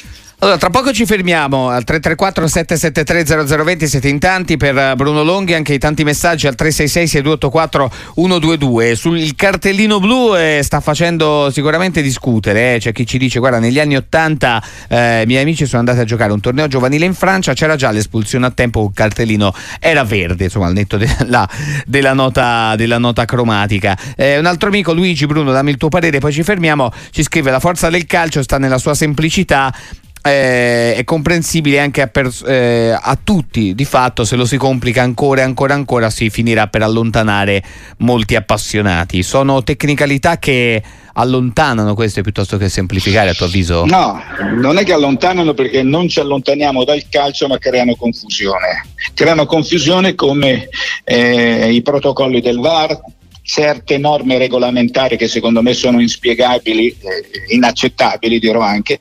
Allora, 0.43 0.57
tra 0.57 0.71
poco 0.71 0.91
ci 0.91 1.05
fermiamo 1.05 1.69
al 1.69 1.85
334 1.85 2.47
773 2.47 3.47
0020, 3.47 3.87
siete 3.87 4.09
in 4.09 4.19
tanti 4.19 4.57
per 4.57 4.75
eh, 4.75 4.95
Bruno 4.97 5.23
Longhi, 5.23 5.53
anche 5.53 5.75
i 5.75 5.79
tanti 5.79 6.03
messaggi 6.03 6.47
al 6.47 6.55
366 6.55 7.09
6284 7.09 7.91
122. 8.15 8.95
Sul 8.95 9.35
cartellino 9.37 10.01
blu 10.01 10.35
eh, 10.35 10.61
sta 10.63 10.81
facendo 10.81 11.51
sicuramente 11.53 12.01
discutere, 12.01 12.77
eh. 12.77 12.79
c'è 12.79 12.93
chi 12.93 13.07
ci 13.07 13.19
dice 13.19 13.39
guarda 13.39 13.59
negli 13.59 13.79
anni 13.79 13.97
80 13.97 14.65
eh, 14.89 15.23
i 15.25 15.27
miei 15.27 15.43
amici 15.43 15.67
sono 15.67 15.81
andati 15.81 15.99
a 15.99 16.05
giocare 16.05 16.33
un 16.33 16.41
torneo 16.41 16.69
giovanile 16.69 17.05
in 17.05 17.13
Francia, 17.13 17.53
c'era 17.53 17.77
già 17.77 17.91
l'espulsione 17.91 18.47
a 18.47 18.51
tempo, 18.51 18.83
il 18.83 18.93
cartellino 18.95 19.53
era 19.79 20.05
verde, 20.05 20.45
insomma 20.45 20.69
al 20.69 20.73
netto 20.73 20.97
della, 20.97 21.47
della, 21.85 22.15
nota, 22.15 22.77
della 22.77 22.97
nota, 22.97 23.27
cromatica. 23.27 23.95
Eh, 24.17 24.39
un 24.39 24.47
altro 24.47 24.69
amico, 24.71 24.95
Luigi 24.95 25.27
Bruno, 25.27 25.53
dammi 25.53 25.69
il 25.69 25.77
tuo 25.77 25.91
parere, 25.91 26.19
poi 26.19 26.33
ci 26.33 26.43
fermiamo, 26.43 26.91
ci 27.11 27.23
scrive 27.23 27.51
la 27.51 27.61
forza 27.61 27.91
del 27.91 28.07
calcio 28.07 28.43
sta 28.43 28.57
nella 28.57 28.79
sua 28.79 28.95
semplicità 28.95 29.71
eh, 30.23 30.95
è 30.95 31.05
comprensibile 31.05 31.81
anche 31.81 32.03
a, 32.03 32.07
pers- 32.07 32.45
eh, 32.47 32.97
a, 32.99 33.19
tutti, 33.23 33.75
di 33.75 33.85
fatto 33.85 34.25
se 34.25 34.37
lo 34.37 34.45
si 34.45 34.57
complica 34.57 35.03
ancora 35.03 35.41
e 35.41 35.45
ancora 35.45 35.75
ancora 35.75 36.11
si 36.11 36.29
finirà 36.29 36.67
per 36.67 36.83
allontanare 36.83 37.63
molti 37.99 38.37
appassionati. 38.37 39.23
Sono 39.23 39.63
tecnicalità 39.63 40.39
che 40.39 40.83
allontanano 41.15 41.95
queste 41.95 42.21
piuttosto 42.23 42.57
che 42.57 42.69
semplificare 42.69 43.31
a 43.31 43.35
tuo 43.35 43.47
avviso? 43.47 43.85
No, 43.87 44.21
non 44.57 44.79
è 44.79 44.85
che 44.85 44.93
allontanano 44.93 45.55
perché 45.55 45.83
non 45.83 46.09
ci 46.09 46.21
allontaniamo 46.21 46.85
dal 46.85 47.03
calcio 47.09 47.47
ma 47.47 47.59
creano 47.59 47.95
confusione. 47.97 48.87
Creano 49.15 49.47
confusione 49.47 50.15
come 50.15 50.69
eh, 51.05 51.73
i 51.73 51.83
protocolli 51.83 52.41
del 52.41 52.59
VAR, 52.59 53.01
certe 53.43 53.99
norme 53.99 54.39
regolamentari 54.39 55.17
che 55.17 55.29
secondo 55.29 55.63
me 55.63 55.73
sono 55.73 56.01
inspiegabili, 56.01 56.89
eh, 56.89 57.55
inaccettabili 57.55 58.39
dirò 58.39 58.61
anche, 58.61 59.01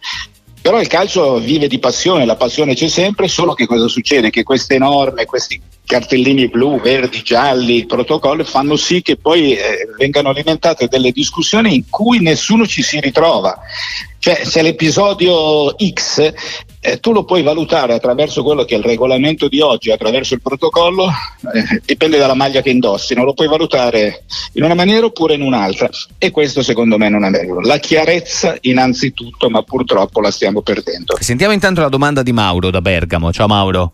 però 0.69 0.81
il 0.81 0.87
calcio 0.87 1.39
vive 1.39 1.67
di 1.67 1.79
passione, 1.79 2.25
la 2.25 2.35
passione 2.35 2.75
c'è 2.75 2.87
sempre, 2.87 3.27
solo 3.27 3.55
che 3.55 3.65
cosa 3.65 3.87
succede? 3.87 4.29
Che 4.29 4.43
queste 4.43 4.77
norme, 4.77 5.25
questi 5.25 5.59
cartellini 5.89 6.49
blu, 6.49 6.79
verdi, 6.79 7.23
gialli, 7.23 7.87
protocolli 7.87 8.43
fanno 8.43 8.75
sì 8.75 9.01
che 9.01 9.17
poi 9.17 9.53
eh, 9.55 9.87
vengano 9.97 10.29
alimentate 10.29 10.87
delle 10.87 11.11
discussioni 11.11 11.73
in 11.73 11.89
cui 11.89 12.19
nessuno 12.19 12.67
ci 12.67 12.83
si 12.83 12.99
ritrova. 12.99 13.57
Cioè, 14.19 14.43
se 14.45 14.61
l'episodio 14.61 15.75
X 15.91 16.31
eh, 16.79 16.99
tu 16.99 17.11
lo 17.11 17.23
puoi 17.23 17.41
valutare 17.41 17.95
attraverso 17.95 18.43
quello 18.43 18.65
che 18.65 18.75
è 18.75 18.77
il 18.77 18.83
regolamento 18.83 19.47
di 19.47 19.61
oggi, 19.61 19.89
attraverso 19.89 20.35
il 20.35 20.43
protocollo, 20.43 21.07
eh, 21.07 21.81
dipende 21.83 22.19
dalla 22.19 22.35
maglia 22.35 22.61
che 22.61 22.69
indossi, 22.69 23.15
non 23.15 23.25
lo 23.25 23.33
puoi 23.33 23.47
valutare 23.47 24.25
in 24.53 24.63
una 24.63 24.75
maniera 24.75 25.07
oppure 25.07 25.33
in 25.33 25.41
un'altra 25.41 25.89
e 26.19 26.29
questo 26.29 26.61
secondo 26.61 26.99
me 26.99 27.09
non 27.09 27.25
è 27.25 27.31
vero. 27.31 27.61
La 27.61 27.79
chiarezza 27.79 28.55
innanzitutto, 28.61 29.49
ma 29.49 29.63
purtroppo 29.63 30.21
la 30.21 30.29
stiamo 30.29 30.61
perdendo. 30.61 31.17
Sentiamo 31.19 31.53
intanto 31.53 31.81
la 31.81 31.89
domanda 31.89 32.21
di 32.21 32.31
Mauro 32.31 32.69
da 32.69 32.79
Bergamo. 32.79 33.31
Ciao 33.31 33.47
Mauro. 33.47 33.91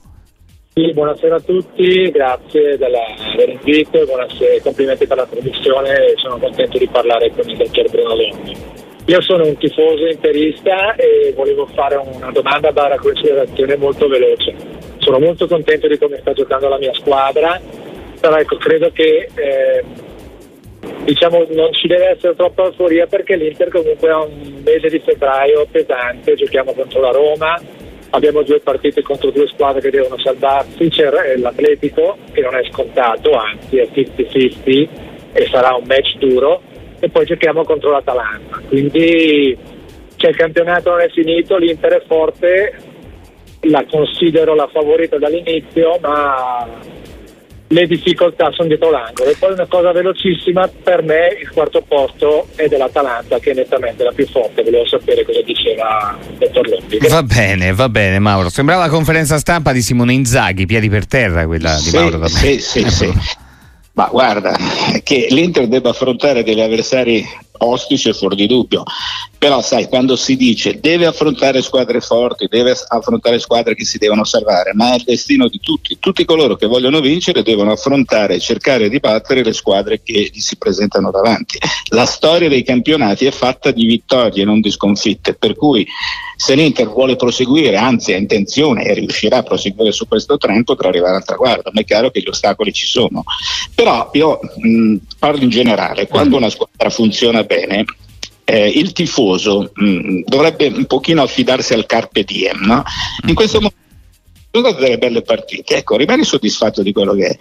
Sì, 0.77 0.91
buonasera 0.91 1.36
a 1.36 1.39
tutti, 1.39 2.12
grazie 2.12 2.77
dell'invito 2.77 4.01
e 4.39 4.60
complimenti 4.62 5.08
per 5.08 5.15
la 5.15 5.25
trasmissione, 5.25 6.15
sono 6.17 6.38
contento 6.38 6.77
di 6.77 6.88
parlare 6.88 7.32
con 7.32 7.50
il 7.50 7.55
dottor 7.55 7.89
Bruno 7.89 8.13
Longhi. 8.13 8.58
Io 9.05 9.22
sono 9.22 9.46
un 9.46 9.55
tifoso 9.55 10.05
interista 10.05 10.96
e 10.96 11.32
volevo 11.34 11.65
fare 11.67 11.96
una 11.96 12.29
domanda 12.32 12.74
barra 12.74 12.98
considerazione 12.98 13.77
molto 13.77 14.10
veloce. 14.10 14.53
Sono 14.98 15.17
molto 15.20 15.48
contento 15.48 15.88
di 15.88 15.98
come 15.98 16.17
sta 16.20 16.34
giocando 16.34 16.67
la 16.67 16.77
mia 16.77 16.94
squadra, 16.94 17.58
però 18.20 18.36
ecco, 18.36 18.58
credo 18.58 18.91
che 18.91 19.29
eh, 19.34 19.84
diciamo, 21.05 21.46
non 21.51 21.72
ci 21.72 21.88
deve 21.88 22.10
essere 22.10 22.36
troppa 22.36 22.65
euforia 22.65 23.08
perché 23.08 23.38
l'Inter 23.38 23.70
comunque 23.70 24.10
ha 24.10 24.24
un 24.24 24.62
mese 24.62 24.89
di 24.89 25.00
febbraio 25.00 25.65
pesante, 25.72 26.36
giochiamo 26.36 26.74
contro 26.74 27.00
la 27.00 27.12
Roma, 27.12 27.62
abbiamo 28.16 28.42
due 28.44 28.60
partite 28.60 29.02
contro 29.02 29.30
due 29.30 29.48
squadre 29.48 29.82
che 29.82 29.90
devono 29.90 30.18
salvarsi, 30.18 30.90
c'è 30.90 31.10
l'Atletico 31.38 32.18
che 32.32 32.42
non 32.42 32.56
è 32.56 32.64
scontato, 32.72 33.32
anzi 33.34 33.78
è 33.78 33.88
50-50 33.94 34.88
e 35.34 35.48
sarà 35.52 35.76
un 35.76 35.84
match 35.86 36.18
duro 36.18 36.62
e 37.00 37.10
poi 37.10 37.26
giochiamo 37.26 37.64
contro 37.64 37.92
l'Atalanta. 37.92 38.62
Quindi 38.68 39.58
cioè, 40.16 40.30
il 40.30 40.38
campionato 40.38 40.92
non 40.92 41.02
è 41.02 41.10
finito, 41.10 41.58
l'Inter 41.58 41.94
è 41.94 42.04
forte, 42.08 42.74
la 43.62 43.86
considero 43.90 44.56
la 44.56 44.68
favorita 44.72 45.18
dall'inizio, 45.18 45.98
ma 46.02 46.68
le 47.68 47.88
difficoltà 47.88 48.52
sono 48.52 48.68
dietro 48.68 48.92
l'angolo. 48.92 49.30
E 49.30 49.36
poi 49.38 49.54
una 49.54 49.66
cosa 49.68 49.92
velocissima, 49.92 50.70
per 50.84 51.04
me 51.04 51.38
il 51.42 51.50
quarto 51.50 51.82
posto 51.88 52.48
è 52.56 52.68
dell'Atalanta 52.68 53.40
che 53.40 53.52
è 53.52 53.54
nettamente 53.54 54.04
la 54.04 54.12
più 54.12 54.28
forte, 54.28 54.64
volevo 54.64 54.86
sapere 54.88 55.26
cosa 55.26 55.42
diceva 55.42 56.18
il 56.30 56.38
dottor 56.38 56.68
Lombi. 56.70 56.98
Va 57.08 57.24
bene, 57.24 57.74
va 57.74 57.90
bene 57.90 58.20
Mauro, 58.20 58.50
sembrava 58.50 58.86
la 58.86 58.90
conferenza 58.90 59.38
stampa 59.38 59.72
di 59.72 59.82
Simone 59.82 60.14
Inzaghi, 60.14 60.66
piedi 60.66 60.90
per 60.90 61.08
terra 61.08 61.46
quella 61.46 61.76
di 61.76 61.90
sì, 61.90 61.96
Mauro. 61.96 62.28
Sì, 62.28 62.60
sì, 62.60 62.90
sì. 62.90 63.14
Ma 63.96 64.10
guarda, 64.12 64.58
che 65.04 65.28
l'Inter 65.30 65.68
debba 65.68 65.92
affrontare 65.92 66.44
degli 66.44 66.60
avversari 66.60 67.26
ostici 67.60 68.10
è 68.10 68.14
fuori 68.14 68.36
di 68.36 68.48
dubbio, 68.48 68.84
però 69.38 69.62
sai, 69.62 69.88
quando 69.88 70.16
si 70.16 70.36
dice 70.36 70.80
deve 70.80 71.06
affrontare 71.06 71.62
squadre 71.62 72.02
forti, 72.02 72.48
deve 72.50 72.76
affrontare 72.88 73.40
squadre 73.40 73.76
che 73.76 73.86
si 73.86 73.98
devono 73.98 74.24
salvare, 74.24 74.74
ma 74.74 74.94
è 74.94 74.96
il 74.96 75.04
destino 75.04 75.48
di 75.48 75.60
tutti, 75.60 75.98
tutti 76.00 76.26
coloro 76.26 76.56
che 76.56 76.68
vogliono 76.68 77.00
vincere 77.00 77.44
devono 77.44 77.72
affrontare 77.72 78.36
e 78.36 78.40
cercare 78.40 78.90
di 78.90 79.00
battere 79.00 79.44
le 79.44 79.54
squadre 79.54 80.02
che 80.02 80.32
gli 80.34 80.40
si 80.40 80.58
presentano 80.58 81.12
davanti. 81.12 81.60
La 81.90 82.06
storia 82.06 82.50
dei 82.50 82.64
campionati 82.64 83.26
è 83.26 83.32
fatta 83.32 83.72
di 83.72 83.86
vittorie, 83.86 84.44
non 84.46 84.62
di 84.62 84.72
sconfitte, 84.72 85.36
per 85.36 85.56
cui 85.56 85.86
se 86.38 86.54
l'Inter 86.54 86.90
vuole 86.90 87.16
proseguire, 87.16 87.78
anzi 87.78 88.14
ha 88.14 88.18
intenzione 88.18 88.84
e 88.84 88.94
riuscirà 88.94 89.38
a 89.38 89.44
proseguire 89.44 89.92
su 89.92 90.08
questo 90.08 90.38
trend, 90.38 90.66
potrà 90.66 90.90
arrivare 90.90 91.16
al 91.16 91.24
traguardo. 91.24 91.70
Ma 91.74 91.82
è 91.82 91.86
chiaro 91.86 92.12
che 92.12 92.20
gli 92.20 92.28
ostacoli 92.28 92.74
ci 92.74 92.88
sono. 92.88 93.24
Però 93.74 94.10
io 94.14 94.40
mh, 94.58 94.96
parlo 95.18 95.44
in 95.44 95.50
generale, 95.50 96.08
quando 96.08 96.36
una 96.36 96.50
squadra 96.50 96.90
funziona 96.90 97.45
bene, 97.46 97.86
eh, 98.46 98.68
il 98.68 98.92
tifoso 98.94 99.72
mh, 99.74 100.22
dovrebbe 100.25 100.68
un 100.68 100.86
pochino 100.86 101.24
affidarsi 101.24 101.74
al 101.74 101.86
carpe 101.86 102.24
diem. 102.24 102.66
No? 102.66 102.84
In 103.28 103.34
questo 103.34 103.58
momento 103.58 103.84
sono 104.52 104.68
state 104.68 104.84
delle 104.84 104.98
belle 104.98 105.22
partite, 105.22 105.78
ecco, 105.78 105.98
rimani 105.98 106.24
soddisfatto 106.24 106.82
di 106.82 106.94
quello 106.94 107.14
che 107.14 107.28
è. 107.28 107.38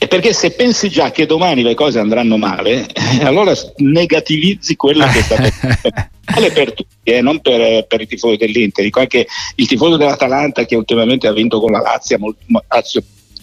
E 0.00 0.06
perché 0.06 0.32
se 0.32 0.52
pensi 0.52 0.88
già 0.88 1.10
che 1.10 1.26
domani 1.26 1.62
le 1.62 1.74
cose 1.74 1.98
andranno 1.98 2.36
male, 2.36 2.86
eh, 2.86 3.24
allora 3.24 3.52
negativizzi 3.78 4.76
quello 4.76 5.04
che 5.06 5.18
è 5.18 5.22
stato 5.22 5.50
male 6.32 6.52
per 6.52 6.72
tutti, 6.72 6.94
eh, 7.02 7.20
non 7.20 7.40
per, 7.40 7.84
per, 7.86 8.00
i 8.00 8.06
tifosi 8.06 8.36
dell'Inter. 8.36 8.84
Dico 8.84 9.00
anche 9.00 9.26
il 9.56 9.66
tifoso 9.66 9.96
dell'Atalanta 9.96 10.64
che 10.64 10.76
ultimamente 10.76 11.26
ha 11.26 11.32
vinto 11.32 11.60
con 11.60 11.72
la 11.72 11.80
Lazio 11.80 12.16
molto, 12.18 12.38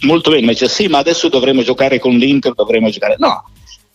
molto 0.00 0.30
bene, 0.30 0.46
ma 0.46 0.52
dice 0.52 0.68
sì, 0.68 0.86
ma 0.86 0.96
adesso 0.96 1.28
dovremo 1.28 1.62
giocare 1.62 1.98
con 1.98 2.16
l'Inter, 2.16 2.54
dovremo 2.54 2.88
giocare. 2.88 3.16
No, 3.18 3.44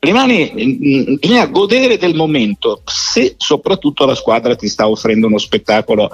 rimani, 0.01 0.51
mm, 0.51 1.15
bisogna 1.19 1.45
godere 1.45 1.97
del 1.97 2.15
momento, 2.15 2.81
se 2.85 3.35
soprattutto 3.37 4.05
la 4.05 4.15
squadra 4.15 4.55
ti 4.55 4.67
sta 4.67 4.87
offrendo 4.87 5.27
uno 5.27 5.37
spettacolo 5.37 6.09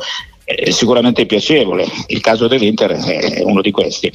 è 0.47 0.69
sicuramente 0.69 1.25
piacevole, 1.25 1.85
il 2.07 2.21
caso 2.21 2.47
dell'Inter 2.47 2.91
è 2.91 3.43
uno 3.43 3.59
di 3.59 3.71
questi. 3.71 4.09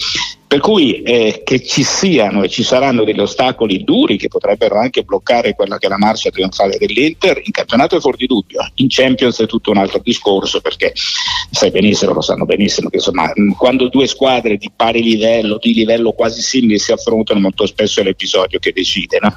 Per 0.47 0.61
cui 0.61 1.03
eh, 1.03 1.43
che 1.45 1.63
ci 1.63 1.83
siano 1.83 2.43
e 2.43 2.49
ci 2.49 2.63
saranno 2.63 3.05
degli 3.05 3.21
ostacoli 3.21 3.85
duri 3.85 4.17
che 4.17 4.29
potrebbero 4.29 4.79
anche 4.79 5.03
bloccare 5.03 5.55
quella 5.55 5.77
che 5.77 5.87
è 5.87 5.89
la 5.91 5.99
marcia 5.99 6.31
trionfale 6.31 6.79
dell'Inter, 6.79 7.43
in 7.45 7.53
campionato 7.53 7.97
è 7.97 8.01
fuori 8.01 8.17
di 8.17 8.27
dubbio, 8.27 8.67
in 8.77 8.87
Champions 8.89 9.41
è 9.41 9.47
tutto 9.47 9.73
un 9.73 9.77
altro 9.77 10.01
discorso 10.03 10.63
perché 10.63 10.95
sai 10.95 11.71
benissimo, 11.71 12.15
lo 12.15 12.23
sanno 12.23 12.47
benissimo, 12.47 12.89
che 12.89 12.97
insomma 12.97 13.31
quando 13.59 13.91
due 13.91 14.07
squadre 14.07 14.57
di 14.57 14.71
pari 14.75 15.03
livello, 15.03 15.59
di 15.61 15.75
livello 15.75 16.13
quasi 16.13 16.41
simile 16.41 16.79
si 16.79 16.93
affrontano 16.93 17.41
molto 17.41 17.67
spesso 17.67 18.01
è 18.01 18.05
l'episodio 18.05 18.59
che 18.59 18.73
decide. 18.73 19.19
No? 19.21 19.37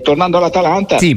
Tornando 0.00 0.38
all'Atalanta, 0.38 0.96
sì 0.96 1.14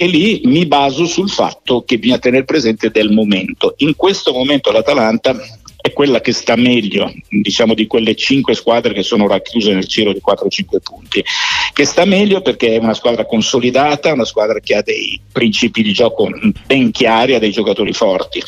e 0.00 0.06
lì 0.06 0.42
mi 0.44 0.64
baso 0.64 1.06
sul 1.06 1.28
fatto 1.28 1.82
che 1.84 1.98
bisogna 1.98 2.20
tenere 2.20 2.44
presente 2.44 2.90
del 2.90 3.10
momento. 3.10 3.74
In 3.78 3.96
questo 3.96 4.32
momento 4.32 4.70
l'Atalanta 4.70 5.36
è 5.80 5.92
quella 5.92 6.20
che 6.20 6.30
sta 6.30 6.54
meglio, 6.54 7.12
diciamo 7.28 7.74
di 7.74 7.88
quelle 7.88 8.14
cinque 8.14 8.54
squadre 8.54 8.94
che 8.94 9.02
sono 9.02 9.26
racchiuse 9.26 9.74
nel 9.74 9.86
giro 9.86 10.12
di 10.12 10.20
4-5 10.24 10.78
punti, 10.80 11.24
che 11.72 11.84
sta 11.84 12.04
meglio 12.04 12.42
perché 12.42 12.76
è 12.76 12.78
una 12.78 12.94
squadra 12.94 13.26
consolidata, 13.26 14.12
una 14.12 14.24
squadra 14.24 14.60
che 14.60 14.76
ha 14.76 14.82
dei 14.82 15.20
principi 15.32 15.82
di 15.82 15.92
gioco 15.92 16.30
ben 16.64 16.92
chiari, 16.92 17.34
ha 17.34 17.40
dei 17.40 17.50
giocatori 17.50 17.92
forti. 17.92 18.40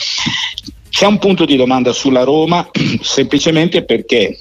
C'è 0.88 1.06
un 1.06 1.18
punto 1.18 1.44
di 1.44 1.56
domanda 1.56 1.92
sulla 1.92 2.22
Roma, 2.22 2.70
semplicemente 3.02 3.84
perché 3.84 4.38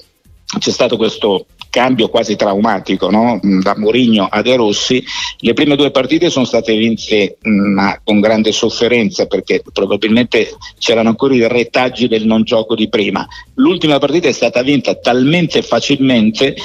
c'è 0.59 0.71
stato 0.71 0.95
questo 0.95 1.47
cambio 1.69 2.09
quasi 2.09 2.35
traumatico 2.35 3.09
no? 3.09 3.39
da 3.41 3.75
Mourinho 3.77 4.27
a 4.29 4.41
De 4.41 4.55
Rossi. 4.55 5.03
Le 5.39 5.53
prime 5.53 5.75
due 5.75 5.91
partite 5.91 6.29
sono 6.29 6.45
state 6.45 6.75
vinte 6.75 7.37
ma 7.43 7.99
con 8.03 8.19
grande 8.19 8.51
sofferenza 8.51 9.25
perché 9.25 9.63
probabilmente 9.71 10.55
c'erano 10.77 11.09
ancora 11.09 11.35
i 11.35 11.47
retaggi 11.47 12.07
del 12.07 12.25
non 12.25 12.43
gioco 12.43 12.75
di 12.75 12.89
prima. 12.89 13.25
L'ultima 13.55 13.99
partita 13.99 14.27
è 14.27 14.33
stata 14.33 14.61
vinta 14.61 14.95
talmente 14.95 15.61
facilmente 15.61 16.55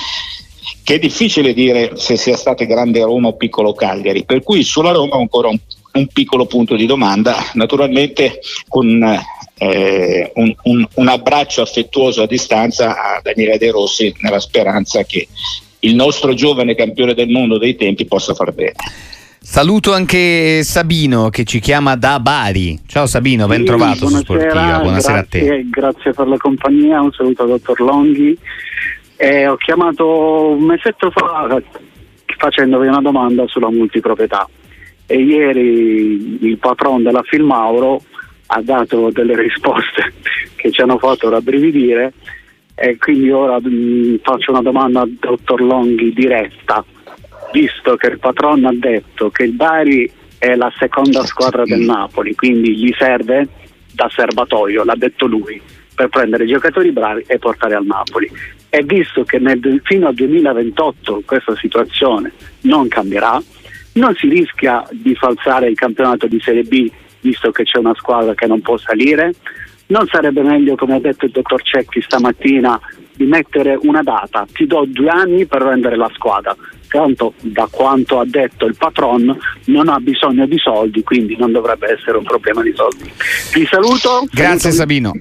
che 0.83 0.95
è 0.95 0.99
difficile 0.99 1.55
dire 1.55 1.93
se 1.97 2.17
sia 2.17 2.37
stata 2.37 2.65
grande 2.65 3.03
Roma 3.03 3.29
o 3.29 3.37
piccolo 3.37 3.73
Cagliari, 3.73 4.25
per 4.25 4.43
cui 4.43 4.63
sulla 4.63 4.93
Roma 4.93 5.17
ancora 5.17 5.49
un, 5.49 5.59
un 5.93 6.07
piccolo 6.09 6.45
punto 6.45 6.77
di 6.77 6.85
domanda, 6.85 7.37
naturalmente 7.55 8.41
con 8.69 9.19
eh, 9.71 10.33
un, 10.35 10.55
un, 10.65 10.87
un, 10.95 11.09
abbraccio 11.09 11.63
affettuoso 11.63 12.23
a 12.23 12.27
distanza 12.27 12.91
a 12.91 13.21
Daniele 13.23 13.57
De 13.57 13.71
Rossi 13.71 14.15
nella 14.21 14.41
speranza 14.41 15.03
che 15.05 15.27
il 15.81 15.95
nostro 15.95 16.35
giovane 16.35 16.75
campione 16.75 17.15
del 17.15 17.29
mondo 17.29 17.59
dei 17.59 17.77
tempi 17.77 18.05
possa 18.05 18.35
far 18.35 18.53
bene. 18.53 18.75
Saluto 19.41 19.93
anche 19.93 20.63
Sabino 20.63 21.29
che 21.29 21.45
ci 21.45 21.61
chiama 21.61 21.97
da 21.97 22.19
Bari. 22.19 22.81
Ciao 22.87 23.07
Sabino, 23.07 23.47
ben 23.47 23.65
trovato 23.65 24.07
sì, 24.09 24.15
su 24.15 24.21
Sportiva. 24.21 24.81
Buonasera 24.81 25.21
grazie, 25.21 25.41
a 25.41 25.45
te. 25.45 25.67
Grazie 25.69 26.13
per 26.13 26.29
la 26.29 26.37
compagnia, 26.39 27.01
un 27.01 27.13
saluto 27.13 27.43
al 27.43 27.49
dottor 27.49 27.81
Longhi. 27.81 28.37
Eh, 29.17 29.47
ho 29.47 29.57
chiamato 29.57 30.49
un 30.57 30.65
mesetto 30.65 31.11
fa 31.11 31.63
facendovi 32.39 32.87
una 32.89 33.01
domanda 33.01 33.47
sulla 33.47 33.71
multiproprietà 33.71 34.49
e 35.07 35.17
ieri 35.17 36.39
il 36.41 36.59
patron 36.59 37.03
della 37.03 37.23
Filmauro 37.23 38.03
ha 38.47 38.63
dato 38.63 39.11
delle 39.11 39.37
risposte 39.37 40.13
che 40.57 40.71
ci 40.71 40.81
hanno 40.81 40.99
fatto 40.99 41.29
rabbrividire 41.29 42.13
e 42.75 42.97
quindi 42.99 43.31
ora 43.31 43.59
mh, 43.61 43.69
mm, 43.69 44.15
faccio 44.23 44.51
una 44.51 44.63
domanda 44.63 45.03
al 45.03 45.11
dottor 45.11 45.61
Longhi 45.61 46.13
diretta, 46.13 46.85
visto 47.53 47.97
che 47.97 48.09
il 48.09 48.19
patron 48.19 48.65
ha 48.65 48.75
detto 48.75 49.31
che 49.31 49.45
il 49.45 49.53
Bari 49.53 50.11
è 50.39 50.57
la 50.57 50.73
seconda 50.77 51.25
squadra 51.25 51.65
del 51.65 51.81
Napoli, 51.81 52.35
quindi 52.35 52.77
gli 52.77 52.93
serve 52.99 53.49
da 53.93 54.11
serbatoio, 54.13 54.83
l'ha 54.85 54.97
detto 54.97 55.27
lui, 55.27 55.61
per 55.95 56.09
prendere 56.09 56.47
giocatori 56.47 56.91
bravi 56.91 57.25
e 57.27 57.39
portare 57.39 57.77
al 57.77 57.87
Napoli. 57.87 58.31
E 58.69 58.83
visto 58.83 59.23
che 59.23 59.39
nel, 59.39 59.81
fino 59.85 60.09
al 60.09 60.15
2028 60.15 61.23
questa 61.25 61.55
situazione 61.57 62.33
non 62.63 62.89
cambierà, 62.89 63.41
non 63.93 64.15
si 64.17 64.29
rischia 64.29 64.85
di 64.91 65.15
falsare 65.15 65.69
il 65.69 65.77
campionato 65.77 66.27
di 66.27 66.41
Serie 66.41 66.65
B 66.65 66.91
visto 67.25 67.51
che 67.51 67.65
c'è 67.65 67.79
una 67.79 67.95
squadra 67.97 68.35
che 68.35 68.47
non 68.47 68.61
può 68.61 68.77
salire. 68.77 69.33
Non 69.87 70.07
sarebbe 70.11 70.43
meglio, 70.43 70.77
come 70.77 70.97
ha 70.97 71.01
detto 71.01 71.25
il 71.25 71.31
dottor 71.31 71.63
Cecchi 71.63 72.01
stamattina, 72.01 72.79
di 73.17 73.25
mettere 73.25 73.79
una 73.83 74.03
data, 74.03 74.47
ti 74.53 74.67
do 74.67 74.85
due 74.87 75.09
anni 75.09 75.47
per 75.47 75.65
vendere 75.65 75.97
la 75.97 76.11
squadra. 76.15 76.55
Tanto 76.89 77.35
da 77.41 77.69
quanto 77.71 78.21
ha 78.21 78.25
detto 78.25 78.67
il 78.67 78.77
patron 78.77 79.37
non 79.67 79.89
ha 79.89 79.99
bisogno 79.99 80.47
di 80.47 80.59
soldi, 80.59 81.03
quindi 81.03 81.37
non 81.37 81.53
dovrebbe 81.53 81.93
essere 81.93 82.19
un 82.19 82.25
problema 82.25 82.63
di 82.63 82.73
soldi. 82.75 83.11
Vi 83.53 83.67
saluto. 83.67 84.27
Grazie. 84.31 84.71
Sabino. 84.71 85.13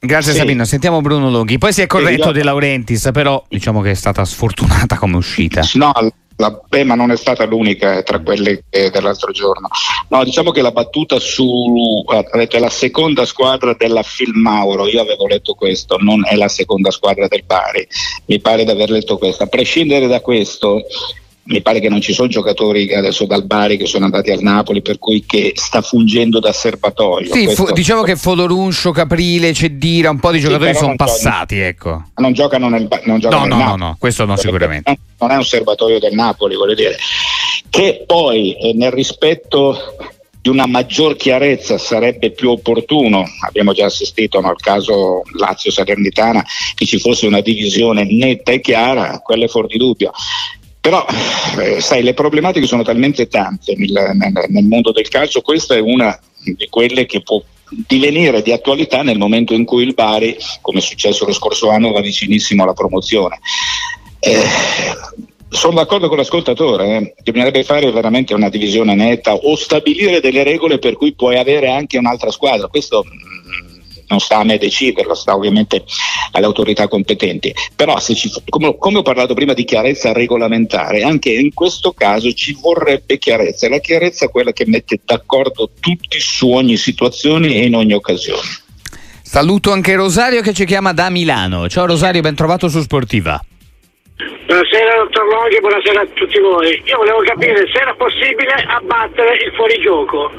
Grazie 0.00 0.32
sì. 0.32 0.38
Sabino, 0.38 0.64
sentiamo 0.64 1.00
Bruno 1.00 1.28
Longhi. 1.30 1.58
Poi 1.58 1.72
si 1.72 1.82
è 1.82 1.86
corretto 1.86 2.30
De 2.30 2.44
Laurentiis, 2.44 3.10
però 3.12 3.44
diciamo 3.48 3.80
che 3.80 3.90
è 3.90 3.94
stata 3.94 4.24
sfortunata 4.24 4.96
come 4.96 5.16
uscita. 5.16 5.62
No, 5.74 5.92
la, 6.38 6.50
beh, 6.50 6.84
ma 6.84 6.94
non 6.94 7.10
è 7.10 7.16
stata 7.16 7.44
l'unica 7.44 8.02
tra 8.02 8.20
quelle 8.20 8.62
dell'altro 8.70 9.32
giorno. 9.32 9.68
No, 10.08 10.22
diciamo 10.22 10.52
che 10.52 10.62
la 10.62 10.70
battuta 10.70 11.18
su 11.18 12.04
è 12.06 12.58
la 12.58 12.70
seconda 12.70 13.24
squadra 13.24 13.74
della 13.74 14.02
Filmauro, 14.02 14.86
io 14.86 15.00
avevo 15.00 15.26
letto 15.26 15.54
questo, 15.54 15.96
non 15.98 16.22
è 16.24 16.36
la 16.36 16.48
seconda 16.48 16.90
squadra 16.90 17.26
del 17.26 17.42
Bari, 17.44 17.86
mi 18.26 18.38
pare 18.38 18.64
di 18.64 18.70
aver 18.70 18.90
letto 18.90 19.18
questo. 19.18 19.42
A 19.42 19.46
prescindere 19.46 20.06
da 20.06 20.20
questo, 20.20 20.84
mi 21.48 21.62
pare 21.62 21.80
che 21.80 21.88
non 21.88 22.00
ci 22.00 22.12
sono 22.12 22.28
giocatori 22.28 22.92
adesso 22.92 23.24
dal 23.24 23.44
Bari 23.44 23.78
che 23.78 23.86
sono 23.86 24.04
andati 24.04 24.30
al 24.30 24.42
Napoli, 24.42 24.82
per 24.82 24.98
cui 24.98 25.24
che 25.24 25.52
sta 25.54 25.80
fungendo 25.80 26.40
da 26.40 26.52
serbatoio. 26.52 27.32
Sì, 27.32 27.48
fu, 27.54 27.70
diciamo 27.72 28.02
che 28.02 28.16
Fodoruncio, 28.16 28.90
Caprile, 28.90 29.54
Cedira, 29.54 30.10
un 30.10 30.20
po' 30.20 30.30
di 30.30 30.40
giocatori 30.40 30.74
sì, 30.74 30.80
sono 30.80 30.96
passati, 30.96 31.56
giocano, 31.56 31.68
ecco. 31.70 32.04
Non 32.16 32.32
giocano 32.32 32.68
nel, 32.68 32.88
non 33.04 33.18
giocano 33.18 33.46
no, 33.46 33.56
no, 33.56 33.64
no, 33.64 33.76
no, 33.76 33.96
questo 33.98 34.26
no 34.26 34.36
sicuramente. 34.36 34.98
Non 35.18 35.30
è 35.30 35.36
un 35.36 35.44
serbatoio 35.44 35.98
del 35.98 36.12
Napoli, 36.12 36.54
voglio 36.54 36.74
dire. 36.74 36.96
Che 37.70 38.04
poi 38.06 38.52
eh, 38.54 38.74
nel 38.74 38.92
rispetto 38.92 39.96
di 40.40 40.50
una 40.50 40.66
maggior 40.66 41.16
chiarezza 41.16 41.78
sarebbe 41.78 42.30
più 42.30 42.50
opportuno, 42.50 43.24
abbiamo 43.46 43.72
già 43.72 43.86
assistito 43.86 44.40
no, 44.40 44.48
al 44.48 44.60
caso 44.60 45.22
Lazio-Salernitana, 45.38 46.44
che 46.74 46.84
ci 46.84 46.98
fosse 46.98 47.26
una 47.26 47.40
divisione 47.40 48.04
netta 48.04 48.52
e 48.52 48.60
chiara, 48.60 49.18
quello 49.20 49.44
è 49.44 49.48
fuori 49.48 49.68
di 49.68 49.78
dubbio. 49.78 50.12
Però, 50.88 51.04
eh, 51.58 51.82
sai, 51.82 52.02
le 52.02 52.14
problematiche 52.14 52.66
sono 52.66 52.82
talmente 52.82 53.28
tante 53.28 53.74
nel, 53.76 53.92
nel, 54.14 54.46
nel 54.48 54.64
mondo 54.64 54.90
del 54.90 55.06
calcio, 55.08 55.42
questa 55.42 55.74
è 55.74 55.80
una 55.80 56.18
di 56.42 56.66
quelle 56.70 57.04
che 57.04 57.20
può 57.20 57.42
divenire 57.86 58.40
di 58.40 58.52
attualità 58.52 59.02
nel 59.02 59.18
momento 59.18 59.52
in 59.52 59.66
cui 59.66 59.82
il 59.82 59.92
Bari, 59.92 60.34
come 60.62 60.78
è 60.78 60.80
successo 60.80 61.26
lo 61.26 61.34
scorso 61.34 61.68
anno, 61.68 61.92
va 61.92 62.00
vicinissimo 62.00 62.62
alla 62.62 62.72
promozione. 62.72 63.38
Eh, 64.20 64.42
sono 65.50 65.74
d'accordo 65.74 66.08
con 66.08 66.16
l'ascoltatore, 66.16 66.96
eh. 66.96 67.14
bisognerebbe 67.22 67.64
fare 67.64 67.92
veramente 67.92 68.32
una 68.32 68.48
divisione 68.48 68.94
netta 68.94 69.34
o 69.34 69.56
stabilire 69.56 70.20
delle 70.20 70.42
regole 70.42 70.78
per 70.78 70.96
cui 70.96 71.14
puoi 71.14 71.36
avere 71.36 71.68
anche 71.68 71.98
un'altra 71.98 72.30
squadra. 72.30 72.68
Questo 72.68 73.04
non 74.08 74.20
sta 74.20 74.38
a 74.38 74.44
me 74.44 74.58
deciderlo, 74.58 75.14
sta 75.14 75.34
ovviamente 75.34 75.84
alle 76.32 76.46
autorità 76.46 76.88
competenti. 76.88 77.54
Però 77.74 77.98
ci, 78.00 78.30
come, 78.48 78.76
come, 78.78 78.98
ho 78.98 79.02
parlato 79.02 79.34
prima 79.34 79.54
di 79.54 79.64
chiarezza 79.64 80.12
regolamentare, 80.12 81.02
anche 81.02 81.30
in 81.30 81.52
questo 81.54 81.92
caso 81.92 82.32
ci 82.32 82.56
vorrebbe 82.60 83.18
chiarezza 83.18 83.66
e 83.66 83.70
la 83.70 83.78
chiarezza 83.78 84.26
è 84.26 84.30
quella 84.30 84.52
che 84.52 84.64
mette 84.66 85.00
d'accordo 85.04 85.70
tutti 85.78 86.18
su 86.20 86.48
ogni 86.50 86.76
situazione 86.76 87.48
e 87.48 87.66
in 87.66 87.74
ogni 87.74 87.94
occasione. 87.94 88.66
Saluto 89.22 89.72
anche 89.72 89.94
Rosario 89.94 90.40
che 90.40 90.54
ci 90.54 90.64
chiama 90.64 90.92
da 90.92 91.10
Milano. 91.10 91.68
Ciao 91.68 91.84
Rosario, 91.84 92.22
ben 92.22 92.34
trovato 92.34 92.68
su 92.68 92.80
Sportiva. 92.80 93.42
Buonasera 94.18 94.96
dottor 94.96 95.28
Longhi, 95.28 95.60
buonasera 95.60 96.00
a 96.00 96.06
tutti 96.12 96.40
voi. 96.40 96.82
Io 96.86 96.96
volevo 96.96 97.20
capire 97.20 97.54
se 97.70 97.78
era 97.78 97.94
possibile 97.94 98.52
abbattere 98.66 99.36
il 99.36 99.52
fuorigioco, 99.54 100.32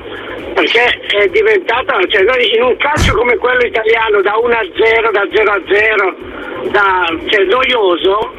perché 0.54 0.84
è 0.84 1.28
diventata, 1.30 1.98
cioè 2.10 2.24
noi 2.24 2.56
in 2.56 2.64
un 2.64 2.76
calcio 2.76 3.16
come 3.16 3.38
quello 3.38 3.66
italiano 3.66 4.22
da 4.22 4.36
1 4.36 4.54
a 4.54 4.68
0, 4.76 5.12
da 5.12 5.28
0 5.32 5.52
a 5.52 5.62
0, 5.66 6.16
da, 6.72 7.06
cioè 7.28 7.46
noioso, 7.46 8.34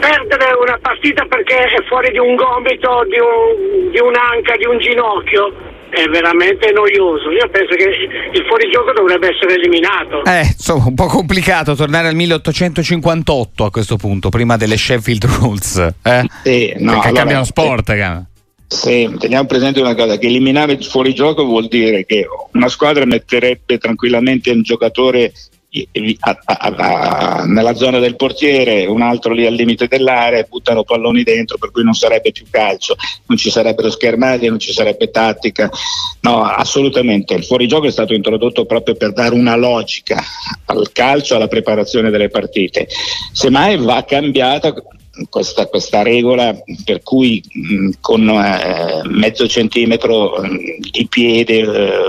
perdere 0.00 0.52
una 0.60 0.78
partita 0.82 1.24
perché 1.24 1.56
è 1.56 1.82
fuori 1.84 2.10
di 2.10 2.18
un 2.18 2.34
gomito, 2.34 3.06
di, 3.08 3.18
un, 3.18 3.90
di 3.90 4.00
un'anca, 4.00 4.54
di 4.56 4.66
un 4.66 4.78
ginocchio, 4.80 5.50
è 5.90 6.04
veramente 6.08 6.70
noioso. 6.72 7.30
Io 7.30 7.48
penso 7.50 7.74
che 7.74 7.84
il 8.32 8.44
fuorigioco 8.46 8.92
dovrebbe 8.92 9.34
essere 9.34 9.54
eliminato. 9.54 10.24
Eh, 10.24 10.42
insomma, 10.42 10.86
un 10.86 10.94
po' 10.94 11.06
complicato 11.06 11.74
tornare 11.74 12.08
al 12.08 12.14
1858 12.14 13.64
a 13.64 13.70
questo 13.70 13.96
punto, 13.96 14.28
prima 14.28 14.56
delle 14.56 14.76
Sheffield 14.76 15.24
Rules. 15.24 15.76
Eh? 16.02 16.26
Sì, 16.42 16.72
no, 16.78 16.92
Perché 16.92 17.08
allora, 17.08 17.12
cambiano 17.12 17.44
sport, 17.44 17.88
eh. 17.90 18.22
Sì, 18.68 19.10
teniamo 19.18 19.46
presente 19.46 19.80
una 19.80 19.94
cosa, 19.94 20.18
che 20.18 20.26
eliminare 20.26 20.72
il 20.72 20.84
fuorigioco 20.84 21.44
vuol 21.44 21.68
dire 21.68 22.04
che 22.04 22.26
una 22.52 22.68
squadra 22.68 23.06
metterebbe 23.06 23.78
tranquillamente 23.78 24.50
un 24.50 24.62
giocatore 24.62 25.32
a, 26.20 26.38
a, 26.44 27.44
nella 27.44 27.74
zona 27.74 27.98
del 27.98 28.16
portiere, 28.16 28.86
un 28.86 29.02
altro 29.02 29.32
lì 29.32 29.44
al 29.44 29.52
limite 29.52 29.86
dell'area, 29.86 30.46
buttano 30.48 30.82
palloni 30.82 31.22
dentro, 31.22 31.58
per 31.58 31.70
cui 31.70 31.84
non 31.84 31.92
sarebbe 31.92 32.32
più 32.32 32.46
calcio, 32.50 32.96
non 33.26 33.36
ci 33.36 33.50
sarebbero 33.50 33.90
schermaglie, 33.90 34.48
non 34.48 34.58
ci 34.58 34.72
sarebbe 34.72 35.10
tattica. 35.10 35.70
No, 36.22 36.42
assolutamente. 36.42 37.34
Il 37.34 37.44
fuorigioco 37.44 37.86
è 37.86 37.90
stato 37.90 38.14
introdotto 38.14 38.64
proprio 38.64 38.94
per 38.94 39.12
dare 39.12 39.34
una 39.34 39.56
logica 39.56 40.22
al 40.66 40.90
calcio, 40.92 41.36
alla 41.36 41.48
preparazione 41.48 42.10
delle 42.10 42.28
partite. 42.28 42.88
Semmai 43.32 43.76
va 43.76 44.04
cambiata 44.04 44.72
questa, 45.28 45.66
questa, 45.66 46.02
regola 46.02 46.56
per 46.84 47.02
cui 47.02 47.42
mh, 47.50 47.90
con 48.00 48.28
eh, 48.28 49.02
mezzo 49.04 49.46
centimetro 49.48 50.40
mh, 50.40 50.90
di 50.90 51.06
piede 51.08 51.58
eh, 51.60 52.00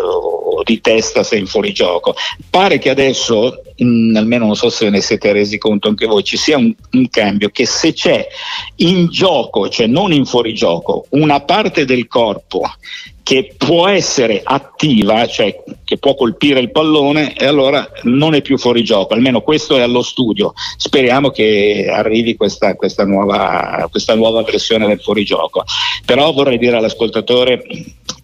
di 0.63 0.81
testa 0.81 1.23
se 1.23 1.37
in 1.37 1.47
fuorigioco. 1.47 2.15
Pare 2.49 2.79
che 2.79 2.89
adesso, 2.89 3.61
mh, 3.77 3.85
mm, 3.85 4.15
almeno 4.15 4.45
non 4.45 4.55
so 4.55 4.69
se 4.69 4.89
ne 4.89 5.01
siete 5.01 5.31
resi 5.31 5.57
conto 5.57 5.87
anche 5.87 6.05
voi, 6.05 6.23
ci 6.23 6.37
sia 6.37 6.57
un, 6.57 6.73
un 6.91 7.09
cambio 7.09 7.49
che 7.49 7.65
se 7.65 7.93
c'è 7.93 8.27
in 8.77 9.07
gioco, 9.07 9.69
cioè 9.69 9.87
non 9.87 10.11
in 10.11 10.25
fuorigioco, 10.25 11.05
una 11.09 11.39
parte 11.41 11.85
del 11.85 12.07
corpo 12.07 12.61
che 13.29 13.53
può 13.55 13.87
essere 13.87 14.41
attiva, 14.43 15.27
cioè 15.27 15.55
che 15.83 15.99
può 15.99 16.15
colpire 16.15 16.59
il 16.59 16.71
pallone 16.71 17.35
e 17.35 17.45
allora 17.45 17.87
non 18.05 18.33
è 18.33 18.41
più 18.41 18.57
fuori 18.57 18.83
gioco, 18.83 19.13
almeno 19.13 19.41
questo 19.41 19.77
è 19.77 19.81
allo 19.81 20.01
studio. 20.01 20.51
Speriamo 20.77 21.29
che 21.29 21.87
arrivi 21.91 22.35
questa, 22.35 22.73
questa, 22.73 23.05
nuova, 23.05 23.87
questa 23.91 24.15
nuova 24.15 24.41
versione 24.41 24.87
del 24.87 24.99
fuorigioco. 24.99 25.63
Però 26.07 26.33
vorrei 26.33 26.57
dire 26.57 26.77
all'ascoltatore 26.77 27.67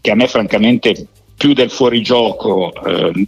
che 0.02 0.10
a 0.10 0.16
me 0.16 0.28
francamente 0.28 1.06
più 1.38 1.54
del 1.54 1.70
fuorigioco 1.70 2.74
eh, 2.74 3.28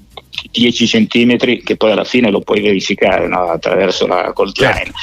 10 0.50 0.88
centimetri 0.88 1.62
che 1.62 1.78
poi 1.78 1.92
alla 1.92 2.06
fine 2.06 2.32
lo 2.32 2.42
puoi 2.42 2.60
verificare 2.60 3.28
no? 3.28 3.52
attraverso 3.52 4.08
la 4.08 4.34
call. 4.34 4.52
Certo 4.52 4.94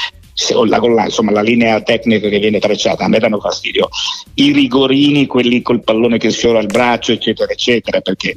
la, 0.66 1.05
insomma, 1.05 1.31
la 1.31 1.42
linea 1.42 1.81
tecnica 1.81 2.29
che 2.29 2.38
viene 2.38 2.59
tracciata, 2.59 3.05
a 3.05 3.09
me 3.09 3.18
danno 3.18 3.38
fastidio. 3.38 3.88
I 4.35 4.53
rigorini, 4.53 5.27
quelli 5.27 5.62
col 5.62 5.83
pallone 5.83 6.18
che 6.18 6.31
sfiora 6.31 6.59
il 6.59 6.66
braccio, 6.66 7.12
eccetera, 7.12 7.53
eccetera, 7.53 8.01
perché 8.01 8.35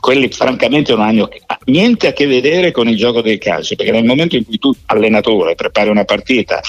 quelli 0.00 0.28
francamente 0.28 0.92
non 0.92 1.02
hanno 1.02 1.28
niente 1.64 2.08
a 2.08 2.12
che 2.12 2.26
vedere 2.26 2.70
con 2.70 2.88
il 2.88 2.96
gioco 2.96 3.20
del 3.20 3.38
calcio, 3.38 3.74
perché 3.74 3.92
nel 3.92 4.04
momento 4.04 4.36
in 4.36 4.44
cui 4.44 4.58
tu 4.58 4.72
allenatore 4.86 5.54
prepari 5.54 5.90
una 5.90 6.04
partita, 6.04 6.60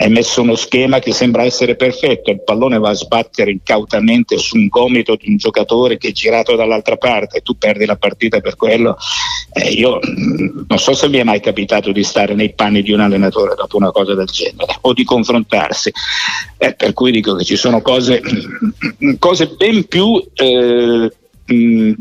hai 0.00 0.10
messo 0.10 0.42
uno 0.42 0.54
schema 0.54 0.98
che 0.98 1.12
sembra 1.12 1.44
essere 1.44 1.74
perfetto, 1.74 2.30
il 2.30 2.42
pallone 2.42 2.78
va 2.78 2.90
a 2.90 2.94
sbattere 2.94 3.50
incautamente 3.50 4.38
su 4.38 4.56
un 4.56 4.68
gomito 4.68 5.16
di 5.16 5.28
un 5.28 5.36
giocatore 5.36 5.98
che 5.98 6.08
è 6.08 6.12
girato 6.12 6.54
dall'altra 6.54 6.96
parte 6.96 7.38
e 7.38 7.40
tu 7.40 7.58
perdi 7.58 7.84
la 7.84 7.96
partita 7.96 8.40
per 8.40 8.56
quello, 8.56 8.96
eh, 9.52 9.70
io 9.70 9.98
mm, 9.98 10.60
non 10.68 10.78
so 10.78 10.92
se 10.92 11.08
mi 11.08 11.18
è 11.18 11.24
mai 11.24 11.40
capitato 11.40 11.90
di 11.90 12.04
stare 12.04 12.34
nei 12.34 12.52
panni 12.54 12.82
di 12.82 12.92
un 12.92 13.00
allenatore 13.00 13.54
dopo 13.56 13.76
una 13.76 13.90
cosa 13.90 14.14
del 14.18 14.26
genere 14.26 14.76
o 14.82 14.92
di 14.92 15.04
confrontarsi. 15.04 15.92
Eh, 16.58 16.74
per 16.74 16.92
cui 16.92 17.10
dico 17.10 17.34
che 17.36 17.44
ci 17.44 17.56
sono 17.56 17.80
cose, 17.80 18.20
cose 19.18 19.46
ben 19.56 19.86
più 19.86 20.22
eh, 20.34 21.10
mh, 21.46 21.92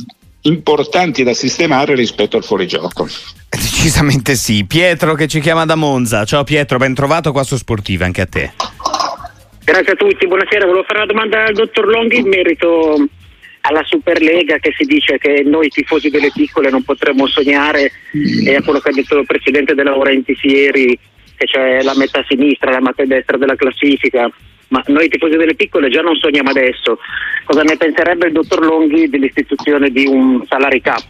importanti 0.41 1.23
da 1.23 1.33
sistemare 1.33 1.95
rispetto 1.95 2.37
al 2.37 2.43
fuorigioco. 2.43 3.07
Decisamente 3.49 4.35
sì. 4.35 4.65
Pietro 4.65 5.13
che 5.13 5.27
ci 5.27 5.39
chiama 5.39 5.65
da 5.65 5.75
Monza. 5.75 6.25
Ciao 6.25 6.43
Pietro, 6.43 6.77
ben 6.77 6.93
trovato 6.93 7.31
qua 7.31 7.43
su 7.43 7.55
Sportiva, 7.55 8.05
anche 8.05 8.21
a 8.21 8.25
te. 8.25 8.53
Grazie 9.63 9.93
a 9.93 9.95
tutti, 9.95 10.27
buonasera. 10.27 10.65
Volevo 10.65 10.83
fare 10.83 10.99
una 10.99 11.07
domanda 11.07 11.45
al 11.45 11.53
dottor 11.53 11.87
Longhi 11.87 12.17
in 12.17 12.27
merito 12.27 13.07
alla 13.67 13.83
Superlega 13.83 14.57
che 14.59 14.73
si 14.77 14.85
dice 14.85 15.17
che 15.17 15.43
noi 15.45 15.69
tifosi 15.69 16.09
delle 16.09 16.31
piccole 16.33 16.69
non 16.69 16.83
potremmo 16.83 17.27
sognare 17.27 17.91
e 18.45 18.55
a 18.55 18.61
quello 18.61 18.79
che 18.79 18.89
ha 18.89 18.93
detto 18.93 19.17
il 19.17 19.25
presidente 19.25 19.75
della 19.75 19.91
Laurentiis 19.91 20.41
ieri 20.43 20.97
che 21.37 21.45
c'è 21.45 21.81
la 21.83 21.95
metà 21.95 22.23
sinistra, 22.27 22.71
la 22.71 22.81
metà 22.81 23.05
destra 23.05 23.37
della 23.37 23.55
classifica, 23.55 24.29
ma 24.69 24.83
noi 24.87 25.07
tifosi 25.07 25.37
delle 25.37 25.55
piccole 25.55 25.89
già 25.89 26.01
non 26.01 26.15
sogniamo 26.15 26.49
adesso. 26.49 26.97
Cosa 27.45 27.61
ne 27.61 27.77
penserebbe 27.77 28.27
il 28.27 28.33
dottor 28.33 28.65
Longhi 28.65 29.07
dell'istituzione 29.07 29.89
di 29.89 30.05
un 30.05 30.43
salary 30.47 30.81
cap? 30.81 31.03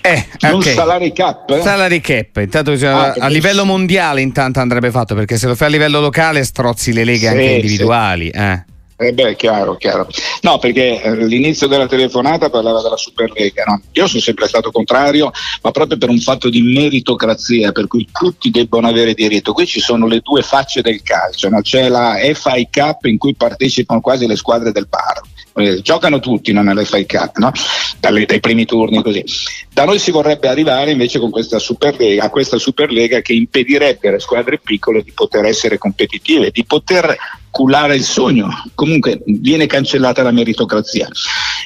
Eh, 0.00 0.26
okay. 0.40 0.52
Un 0.52 0.62
salary 0.62 1.12
cap? 1.12 1.60
Salary 1.60 2.00
cap, 2.00 2.36
intanto 2.36 2.72
ah, 2.86 3.14
a 3.18 3.28
livello 3.28 3.64
mondiale 3.64 4.20
intanto 4.20 4.60
andrebbe 4.60 4.90
fatto 4.90 5.14
perché 5.14 5.36
se 5.36 5.46
lo 5.46 5.54
fai 5.54 5.68
a 5.68 5.70
livello 5.70 6.00
locale 6.00 6.42
strozzi 6.42 6.92
le 6.92 7.04
leghe 7.04 7.18
sì, 7.20 7.26
anche 7.26 7.42
individuali. 7.44 8.30
Sì. 8.32 8.38
Eh. 8.38 8.64
Eh 8.96 9.12
beh, 9.12 9.34
chiaro, 9.34 9.76
chiaro. 9.76 10.06
No, 10.42 10.58
perché 10.58 11.02
eh, 11.02 11.08
all'inizio 11.08 11.66
della 11.66 11.88
telefonata 11.88 12.48
parlava 12.48 12.80
della 12.80 12.96
Superlega. 12.96 13.64
No? 13.66 13.82
Io 13.92 14.06
sono 14.06 14.22
sempre 14.22 14.46
stato 14.46 14.70
contrario, 14.70 15.32
ma 15.62 15.72
proprio 15.72 15.98
per 15.98 16.10
un 16.10 16.20
fatto 16.20 16.48
di 16.48 16.62
meritocrazia, 16.62 17.72
per 17.72 17.88
cui 17.88 18.08
tutti 18.12 18.50
debbono 18.50 18.86
avere 18.86 19.14
diritto. 19.14 19.52
Qui 19.52 19.66
ci 19.66 19.80
sono 19.80 20.06
le 20.06 20.20
due 20.20 20.42
facce 20.42 20.80
del 20.80 21.02
calcio, 21.02 21.48
no? 21.48 21.60
c'è 21.60 21.88
la 21.88 22.18
FI 22.18 22.68
Cup 22.70 23.06
in 23.06 23.18
cui 23.18 23.34
partecipano 23.34 24.00
quasi 24.00 24.28
le 24.28 24.36
squadre 24.36 24.70
del 24.70 24.86
Paro. 24.86 25.22
Eh, 25.56 25.82
giocano 25.82 26.20
tutti 26.20 26.52
non 26.52 26.64
nell'FI 26.64 27.06
Cup, 27.06 27.38
no? 27.38 27.52
Dalle, 27.98 28.26
dai 28.26 28.40
primi 28.40 28.64
turni 28.64 29.02
così. 29.02 29.24
Da 29.72 29.84
noi 29.84 29.98
si 29.98 30.12
vorrebbe 30.12 30.48
arrivare 30.48 30.92
invece 30.92 31.18
con 31.18 31.30
questa 31.30 31.58
Superlega, 31.58 32.24
a 32.24 32.30
questa 32.30 32.58
Superlega 32.58 33.20
che 33.20 33.32
impedirebbe 33.32 34.08
alle 34.08 34.20
squadre 34.20 34.58
piccole 34.58 35.02
di 35.02 35.12
poter 35.12 35.44
essere 35.44 35.78
competitive, 35.78 36.50
di 36.50 36.64
poter 36.64 37.16
culare 37.54 37.94
il 37.94 38.02
sogno. 38.02 38.48
Comunque 38.74 39.22
viene 39.26 39.66
cancellata 39.66 40.24
la 40.24 40.32
meritocrazia. 40.32 41.06
Il 41.06 41.14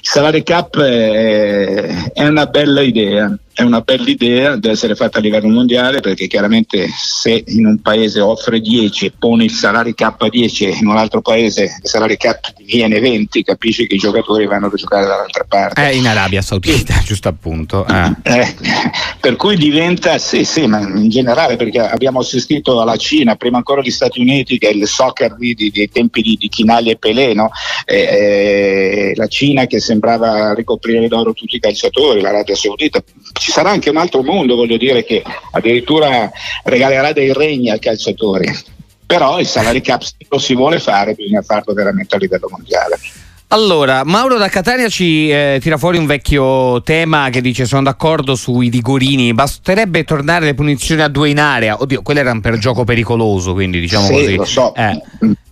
salary 0.03 0.43
cap 0.43 0.79
è, 0.79 2.13
è 2.13 2.27
una 2.27 2.45
bella 2.45 2.83
idea, 2.83 3.35
è 3.59 3.63
una 3.63 3.81
bella 3.81 4.09
idea, 4.09 4.55
deve 4.55 4.75
essere 4.75 4.95
fatta 4.95 5.19
a 5.19 5.21
livello 5.21 5.49
mondiale 5.49 5.99
perché 5.99 6.29
chiaramente 6.29 6.87
se 6.97 7.43
in 7.49 7.67
un 7.67 7.81
paese 7.81 8.21
offre 8.21 8.61
10 8.61 9.07
e 9.07 9.13
pone 9.19 9.43
il 9.43 9.51
salary 9.51 9.95
cap 9.95 10.23
a 10.23 10.29
10 10.29 10.67
e 10.67 10.77
in 10.81 10.87
un 10.87 10.97
altro 10.97 11.21
paese 11.21 11.65
il 11.83 11.89
salary 11.89 12.17
cap 12.17 12.53
viene 12.65 13.01
20, 13.01 13.43
capisci 13.43 13.89
che 13.89 13.97
i 13.97 13.99
giocatori 13.99 14.47
vanno 14.47 14.67
a 14.67 14.71
giocare 14.73 15.07
dall'altra 15.07 15.45
parte. 15.49 15.83
È 15.83 15.89
in 15.89 16.07
Arabia 16.07 16.41
Saudita, 16.41 16.95
giusto 17.05 17.27
appunto. 17.27 17.85
Eh. 17.85 18.15
Eh, 18.23 18.55
per 19.19 19.35
cui 19.35 19.57
diventa, 19.57 20.19
sì, 20.19 20.45
sì, 20.45 20.69
ma 20.69 20.79
in 20.79 21.09
generale 21.09 21.57
perché 21.57 21.81
abbiamo 21.81 22.21
assistito 22.21 22.81
alla 22.81 22.97
Cina, 22.97 23.35
prima 23.35 23.57
ancora 23.57 23.81
agli 23.81 23.91
Stati 23.91 24.21
Uniti, 24.21 24.59
che 24.59 24.69
è 24.69 24.73
il 24.73 24.87
soccer 24.87 25.35
di, 25.35 25.55
di, 25.55 25.73
dei 25.73 25.89
tempi 25.89 26.23
di, 26.23 26.37
di 26.39 26.49
Chinaglia 26.49 26.93
e 26.93 26.97
Pelé, 26.97 27.35
no? 27.35 27.51
eh, 27.85 29.15
la 29.17 29.27
Cina 29.27 29.67
che 29.67 29.81
sembrava 29.81 30.55
ricoprire 30.55 31.09
d'oro 31.09 31.33
tutti 31.33 31.57
i 31.57 31.61
calciatori, 31.61 32.21
l'Arabia 32.21 32.55
Saudita 32.55 33.03
ci 33.49 33.55
sarà 33.55 33.71
anche 33.71 33.89
un 33.89 33.97
altro 33.97 34.23
mondo, 34.23 34.57
voglio 34.57 34.77
dire, 34.77 35.03
che 35.05 35.23
addirittura 35.53 36.31
regalerà 36.65 37.13
dei 37.13 37.33
regni 37.33 37.71
ai 37.71 37.79
calciatori. 37.79 38.47
Però 39.07 39.41
il 39.41 39.47
salary 39.47 39.81
cap 39.81 40.03
se 40.03 40.13
lo 40.29 40.39
si 40.39 40.55
vuole 40.55 40.79
fare, 40.79 41.15
bisogna 41.15 41.41
farlo 41.41 41.73
veramente 41.73 42.15
a 42.15 42.19
livello 42.19 42.47
mondiale. 42.51 42.99
Allora, 43.51 44.05
Mauro 44.05 44.37
da 44.37 44.49
Catania 44.49 44.91
ci 44.91 45.31
eh, 45.31 45.57
tira 45.63 45.79
fuori 45.79 45.97
un 45.97 46.05
vecchio 46.05 46.83
tema 46.83 47.31
che 47.31 47.41
dice 47.41 47.65
sono 47.65 47.85
d'accordo 47.85 48.35
sui 48.35 48.69
rigorini, 48.69 49.33
basterebbe 49.33 50.05
tornare 50.05 50.45
le 50.45 50.53
punizioni 50.53 51.01
a 51.01 51.09
due 51.09 51.31
in 51.31 51.39
area. 51.39 51.81
Oddio, 51.81 52.03
quelle 52.03 52.21
erano 52.21 52.43
per 52.43 52.59
gioco 52.59 52.85
pericoloso, 52.85 53.55
quindi 53.55 53.81
diciamo 53.81 54.09
sì, 54.09 54.13
così. 54.13 54.35
Lo 54.35 54.45
so. 54.45 54.75
Eh. 54.75 55.01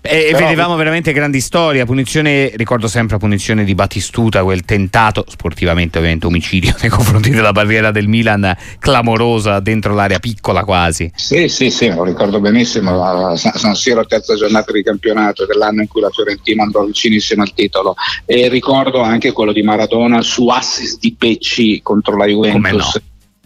E 0.08 0.28
Però... 0.32 0.38
vedevamo 0.38 0.76
veramente 0.76 1.12
grandi 1.12 1.40
storie. 1.40 1.84
Punizione, 1.84 2.52
ricordo 2.54 2.88
sempre 2.88 3.14
la 3.14 3.20
punizione 3.20 3.64
di 3.64 3.74
Battistuta, 3.74 4.42
quel 4.42 4.62
tentato, 4.62 5.24
sportivamente 5.28 5.98
ovviamente, 5.98 6.26
omicidio 6.26 6.74
nei 6.80 6.90
confronti 6.90 7.30
della 7.30 7.52
barriera 7.52 7.90
del 7.90 8.08
Milan, 8.08 8.56
clamorosa 8.78 9.60
dentro 9.60 9.94
l'area 9.94 10.18
piccola 10.18 10.64
quasi. 10.64 11.10
Sì, 11.14 11.48
sì, 11.48 11.70
sì, 11.70 11.88
lo 11.88 12.04
ricordo 12.04 12.40
benissimo. 12.40 13.34
San 13.36 13.74
Siro, 13.74 14.06
terza 14.06 14.34
giornata 14.34 14.72
di 14.72 14.82
campionato 14.82 15.46
dell'anno 15.46 15.82
in 15.82 15.88
cui 15.88 16.00
la 16.00 16.10
Fiorentina 16.10 16.62
andò 16.62 16.84
vicinissimo 16.84 17.42
al 17.42 17.52
titolo. 17.52 17.94
E 18.24 18.48
ricordo 18.48 19.00
anche 19.00 19.32
quello 19.32 19.52
di 19.52 19.62
Maradona 19.62 20.22
su 20.22 20.48
assist 20.48 20.98
di 21.00 21.14
Pecci 21.18 21.82
contro 21.82 22.16
la 22.16 22.26
Juventus. 22.26 22.94
No? 22.94 23.00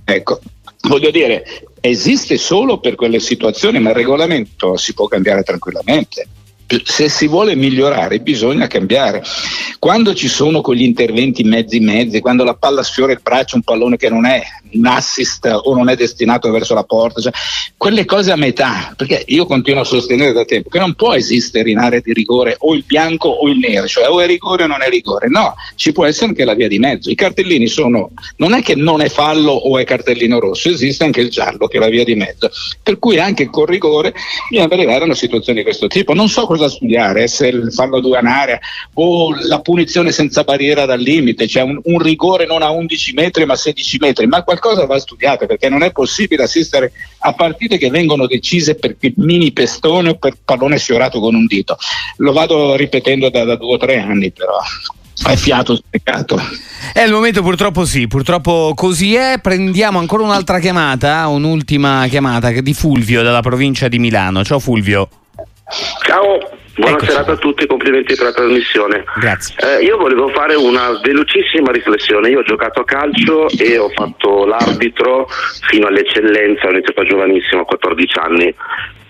Ecco, 0.04 0.40
voglio 0.88 1.10
dire, 1.10 1.44
esiste 1.80 2.36
solo 2.36 2.78
per 2.78 2.94
quelle 2.94 3.20
situazioni, 3.20 3.78
ma 3.80 3.90
il 3.90 3.96
regolamento 3.96 4.76
si 4.76 4.92
può 4.94 5.06
cambiare 5.06 5.42
tranquillamente 5.42 6.26
se 6.84 7.08
si 7.08 7.26
vuole 7.26 7.54
migliorare 7.54 8.20
bisogna 8.20 8.66
cambiare. 8.66 9.22
Quando 9.78 10.14
ci 10.14 10.28
sono 10.28 10.60
quegli 10.60 10.82
interventi 10.82 11.42
mezzi 11.42 11.80
mezzi, 11.80 12.20
quando 12.20 12.44
la 12.44 12.54
palla 12.54 12.82
sfiora 12.82 13.12
il 13.12 13.20
braccio, 13.22 13.56
un 13.56 13.62
pallone 13.62 13.96
che 13.96 14.08
non 14.08 14.26
è 14.26 14.42
un 14.72 14.86
assist 14.86 15.46
o 15.46 15.74
non 15.74 15.88
è 15.88 15.96
destinato 15.96 16.50
verso 16.50 16.74
la 16.74 16.84
porta, 16.84 17.20
cioè, 17.20 17.32
quelle 17.76 18.04
cose 18.04 18.30
a 18.30 18.36
metà, 18.36 18.92
perché 18.96 19.24
io 19.28 19.46
continuo 19.46 19.80
a 19.80 19.84
sostenere 19.84 20.32
da 20.32 20.44
tempo 20.44 20.68
che 20.68 20.78
non 20.78 20.94
può 20.94 21.14
esistere 21.14 21.70
in 21.70 21.78
area 21.78 22.00
di 22.00 22.12
rigore 22.12 22.56
o 22.58 22.74
il 22.74 22.84
bianco 22.86 23.28
o 23.28 23.48
il 23.48 23.58
nero, 23.58 23.86
cioè 23.86 24.08
o 24.08 24.20
è 24.20 24.26
rigore 24.26 24.64
o 24.64 24.66
non 24.66 24.82
è 24.82 24.88
rigore, 24.88 25.28
no, 25.28 25.54
ci 25.74 25.92
può 25.92 26.04
essere 26.04 26.26
anche 26.26 26.44
la 26.44 26.54
via 26.54 26.68
di 26.68 26.78
mezzo. 26.78 27.10
I 27.10 27.14
cartellini 27.14 27.66
sono, 27.66 28.10
non 28.36 28.52
è 28.52 28.62
che 28.62 28.74
non 28.74 29.00
è 29.00 29.08
fallo 29.08 29.52
o 29.52 29.78
è 29.78 29.84
cartellino 29.84 30.38
rosso, 30.38 30.68
esiste 30.68 31.04
anche 31.04 31.20
il 31.20 31.30
giallo 31.30 31.66
che 31.66 31.78
è 31.78 31.80
la 31.80 31.88
via 31.88 32.04
di 32.04 32.14
mezzo, 32.14 32.50
per 32.82 32.98
cui 32.98 33.18
anche 33.18 33.48
con 33.50 33.64
rigore 33.64 34.14
bisogna 34.48 34.68
arrivare 34.72 35.00
a 35.00 35.04
una 35.04 35.14
situazione 35.14 35.58
di 35.58 35.64
questo 35.64 35.86
tipo. 35.86 36.14
Non 36.14 36.28
so 36.28 36.46
cosa 36.46 36.59
studiare, 36.68 37.28
se 37.28 37.48
il 37.48 37.72
fallo 37.72 38.00
duanare 38.00 38.60
o 38.94 39.34
la 39.46 39.60
punizione 39.60 40.12
senza 40.12 40.42
barriera 40.42 40.84
dal 40.84 41.00
limite, 41.00 41.46
cioè 41.46 41.62
un, 41.62 41.80
un 41.82 41.98
rigore 41.98 42.46
non 42.46 42.62
a 42.62 42.70
11 42.70 43.12
metri 43.12 43.44
ma 43.44 43.54
a 43.54 43.56
16 43.56 43.98
metri, 43.98 44.26
ma 44.26 44.42
qualcosa 44.42 44.86
va 44.86 44.98
studiato 44.98 45.46
perché 45.46 45.68
non 45.68 45.82
è 45.82 45.92
possibile 45.92 46.44
assistere 46.44 46.92
a 47.18 47.32
partite 47.32 47.78
che 47.78 47.90
vengono 47.90 48.26
decise 48.26 48.74
per 48.74 48.96
mini 49.16 49.52
pestone 49.52 50.10
o 50.10 50.14
per 50.14 50.36
pallone 50.44 50.78
sfiorato 50.78 51.20
con 51.20 51.34
un 51.34 51.46
dito. 51.46 51.76
Lo 52.16 52.32
vado 52.32 52.76
ripetendo 52.76 53.30
da, 53.30 53.44
da 53.44 53.56
due 53.56 53.74
o 53.74 53.78
tre 53.78 53.98
anni 53.98 54.30
però. 54.30 54.58
È 55.22 55.36
fiato 55.36 55.76
sprecato. 55.76 56.40
È 56.94 57.02
il 57.02 57.12
momento 57.12 57.42
purtroppo 57.42 57.84
sì, 57.84 58.06
purtroppo 58.06 58.72
così 58.74 59.14
è. 59.14 59.38
Prendiamo 59.40 59.98
ancora 59.98 60.22
un'altra 60.22 60.58
chiamata, 60.58 61.26
un'ultima 61.28 62.06
chiamata 62.08 62.50
di 62.50 62.72
Fulvio 62.72 63.22
dalla 63.22 63.42
provincia 63.42 63.88
di 63.88 63.98
Milano. 63.98 64.42
Ciao 64.44 64.58
Fulvio. 64.58 65.08
Ciao, 66.04 66.38
Buonasera 66.80 67.32
a 67.32 67.36
tutti, 67.36 67.66
complimenti 67.66 68.14
per 68.14 68.26
la 68.26 68.32
trasmissione. 68.32 69.04
Grazie. 69.20 69.54
Eh, 69.58 69.84
io 69.84 69.98
volevo 69.98 70.28
fare 70.28 70.54
una 70.54 70.98
velocissima 71.02 71.70
riflessione. 71.72 72.30
Io 72.30 72.38
ho 72.38 72.42
giocato 72.42 72.80
a 72.80 72.84
calcio 72.84 73.48
e 73.58 73.76
ho 73.76 73.90
fatto 73.90 74.46
l'arbitro 74.46 75.28
fino 75.68 75.88
all'eccellenza, 75.88 76.66
ho 76.66 76.70
iniziato 76.70 77.04
giovanissimo, 77.04 77.62
a 77.62 77.64
14 77.64 78.18
anni. 78.18 78.54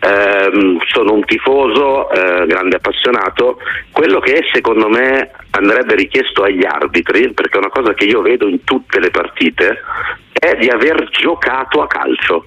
Eh, 0.02 0.78
sono 0.88 1.12
un 1.12 1.24
tifoso, 1.24 2.10
eh, 2.10 2.46
grande 2.46 2.76
appassionato. 2.76 3.58
Quello 3.92 4.18
che 4.18 4.42
secondo 4.52 4.88
me 4.88 5.30
andrebbe 5.50 5.94
richiesto 5.94 6.42
agli 6.42 6.64
arbitri, 6.64 7.32
perché 7.32 7.54
è 7.54 7.58
una 7.58 7.70
cosa 7.70 7.94
che 7.94 8.04
io 8.04 8.20
vedo 8.20 8.48
in 8.48 8.64
tutte 8.64 8.98
le 8.98 9.10
partite, 9.10 9.82
è 10.32 10.56
di 10.56 10.68
aver 10.68 11.08
giocato 11.10 11.82
a 11.82 11.86
calcio 11.86 12.46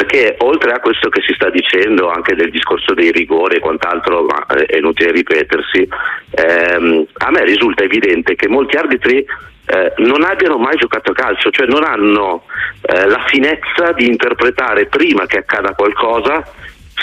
perché 0.00 0.36
oltre 0.38 0.72
a 0.72 0.80
questo 0.80 1.10
che 1.10 1.20
si 1.20 1.34
sta 1.34 1.50
dicendo 1.50 2.08
anche 2.08 2.34
del 2.34 2.50
discorso 2.50 2.94
dei 2.94 3.12
rigori 3.12 3.56
e 3.56 3.60
quant'altro, 3.60 4.22
ma 4.22 4.46
eh, 4.46 4.64
è 4.64 4.78
inutile 4.78 5.10
ripetersi, 5.10 5.86
ehm, 6.30 7.06
a 7.18 7.30
me 7.30 7.44
risulta 7.44 7.84
evidente 7.84 8.34
che 8.34 8.48
molti 8.48 8.78
arbitri 8.78 9.18
eh, 9.18 9.92
non 9.98 10.24
abbiano 10.24 10.56
mai 10.56 10.76
giocato 10.78 11.10
a 11.10 11.14
calcio, 11.14 11.50
cioè 11.50 11.66
non 11.66 11.84
hanno 11.84 12.44
eh, 12.80 13.08
la 13.08 13.22
finezza 13.26 13.92
di 13.92 14.06
interpretare 14.06 14.86
prima 14.86 15.26
che 15.26 15.36
accada 15.36 15.74
qualcosa 15.74 16.50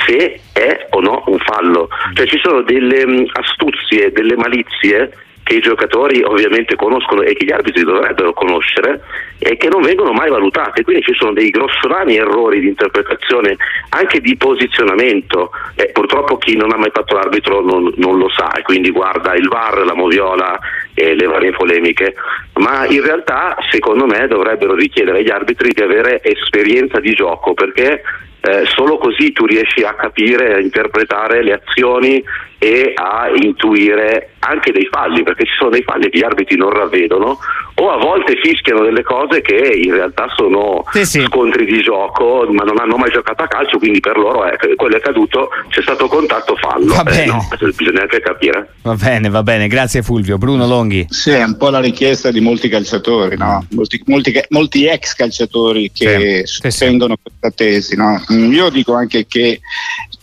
se 0.08 0.40
è 0.52 0.88
o 0.90 1.00
no 1.00 1.22
un 1.28 1.38
fallo. 1.38 1.90
Cioè 2.14 2.26
ci 2.26 2.40
sono 2.42 2.64
delle 2.64 3.06
mh, 3.06 3.30
astuzie, 3.32 4.12
delle 4.12 4.36
malizie 4.36 5.12
che 5.48 5.56
i 5.56 5.62
giocatori 5.62 6.22
ovviamente 6.24 6.76
conoscono 6.76 7.22
e 7.22 7.34
che 7.34 7.46
gli 7.46 7.52
arbitri 7.54 7.84
dovrebbero 7.84 8.34
conoscere 8.34 9.00
e 9.40 9.56
che 9.56 9.70
non 9.70 9.82
vengono 9.82 10.12
mai 10.12 10.30
valutate. 10.30 10.84
Quindi 10.84 11.04
ci 11.04 11.14
sono 11.14 11.32
dei 11.32 11.50
grossolani 11.52 12.18
errori 12.18 12.60
di 12.60 12.68
interpretazione, 12.68 13.56
anche 13.90 14.20
di 14.20 14.36
posizionamento. 14.36 15.52
Eh, 15.76 15.92
purtroppo 15.94 16.38
chi 16.38 16.58
non 16.58 16.74
ha 16.74 16.78
mai 16.78 16.92
fatto 16.92 17.16
l'arbitro 17.16 17.62
non, 17.62 17.94
non, 17.96 18.18
lo 18.18 18.30
sa 18.30 18.52
e 18.52 18.62
quindi 18.64 18.92
guarda 18.92 19.36
il 19.36 19.48
VAR, 19.48 19.86
la 19.86 19.96
moviola 19.96 20.60
e 20.94 21.16
le 21.16 21.26
varie 21.28 21.52
polemiche. 21.52 22.14
Ma 22.56 22.86
in 22.86 23.02
realtà 23.02 23.56
secondo 23.72 24.06
me 24.06 24.28
dovrebbero 24.28 24.76
richiedere 24.76 25.20
agli 25.20 25.32
arbitri 25.32 25.72
di 25.72 25.82
avere 25.82 26.22
esperienza 26.24 27.00
di 27.00 27.14
gioco 27.14 27.54
perché 27.54 28.02
eh, 28.42 28.66
solo 28.66 28.98
così 28.98 29.32
tu 29.32 29.46
riesci 29.46 29.84
a 29.84 29.94
capire, 29.94 30.56
a 30.56 30.60
interpretare 30.60 31.42
le 31.42 31.54
azioni 31.54 32.24
e 32.60 32.94
a 32.96 33.30
intuire 33.36 34.34
anche 34.40 34.72
dei 34.72 34.88
falli, 34.90 35.24
perché 35.24 35.46
ci 35.46 35.54
sono 35.58 35.70
dei 35.70 35.84
falli 35.84 36.10
che 36.10 36.20
gli 36.20 36.24
arbitri 36.24 36.56
non 36.56 36.70
ravvedono 36.70 37.38
o 37.80 37.92
a 37.92 37.98
volte 37.98 38.36
fischiano 38.42 38.84
delle 38.84 39.04
cose 39.04 39.42
che 39.42 39.56
in 39.56 39.94
realtà 39.94 40.28
sono 40.36 40.84
sì, 40.92 41.06
sì. 41.06 41.22
scontri 41.26 41.66
di 41.66 41.80
gioco, 41.82 42.48
ma 42.50 42.64
non 42.64 42.80
hanno 42.80 42.98
mai 42.98 43.12
giocato 43.12 43.44
a 43.44 43.48
calcio, 43.48 43.78
quindi 43.78 44.00
per 44.00 44.18
loro 44.18 44.46
è, 44.46 44.58
quello 44.76 44.96
è 44.96 44.98
accaduto, 44.98 45.50
c'è 45.70 45.82
stato 45.82 46.08
contatto, 46.08 46.56
fallo. 46.56 46.96
Va 46.96 47.04
bene. 47.04 47.24
Eh, 47.24 47.26
no, 47.28 47.48
bisogna 47.76 48.02
anche 48.02 48.20
capire. 48.20 48.74
Va 48.82 48.96
bene, 48.96 49.30
va 49.30 49.44
bene, 49.44 49.68
grazie 49.68 50.02
Fulvio. 50.02 50.38
Bruno 50.40 50.66
Longhi. 50.66 51.06
Sì, 51.10 51.32
è 51.32 51.44
un 51.44 51.58
po' 51.58 51.70
la 51.70 51.80
richiesta 51.80 52.32
di 52.32 52.40
molti 52.40 52.68
calciatori, 52.68 53.38
no? 53.38 53.66
molti, 53.72 54.02
molti, 54.08 54.34
molti, 54.50 54.86
ex 54.86 55.14
calciatori 55.14 55.92
che 55.92 56.44
sì, 56.46 56.60
sostengono 56.62 57.16
questa 57.22 57.52
tesi. 57.52 57.96
No? 57.96 58.20
Mm, 58.34 58.52
io 58.54 58.70
dico 58.70 58.94
anche 58.96 59.28
che 59.28 59.60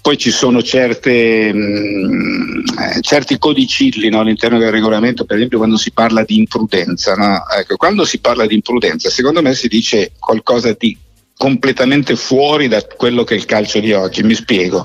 poi 0.05 0.19
ci 0.19 0.31
sono 0.31 0.63
certe, 0.63 1.51
mh, 1.51 1.57
mm, 1.57 2.59
eh, 2.79 3.01
certi 3.01 3.39
codicilli 3.39 4.11
no, 4.11 4.21
all'interno 4.21 4.59
del 4.59 4.71
regolamento, 4.71 5.25
per 5.25 5.39
esempio 5.39 5.57
quando 5.57 5.79
si 5.79 5.93
parla 5.93 6.25
di 6.25 6.37
imprudenza. 6.37 7.15
No? 7.15 7.43
Ecco, 7.59 7.77
quando 7.77 8.05
si 8.05 8.21
parla 8.21 8.45
di 8.45 8.53
imprudenza, 8.53 9.09
secondo 9.09 9.41
me 9.41 9.55
si 9.55 9.67
dice 9.67 10.13
qualcosa 10.19 10.77
di 10.79 10.95
completamente 11.35 12.17
fuori 12.17 12.69
da 12.69 12.85
quello 12.85 13.25
che 13.25 13.33
è 13.33 13.39
il 13.39 13.47
calcio 13.47 13.81
di 13.81 13.95
oggi. 13.95 14.23
Mi 14.23 14.35
spiego. 14.35 14.85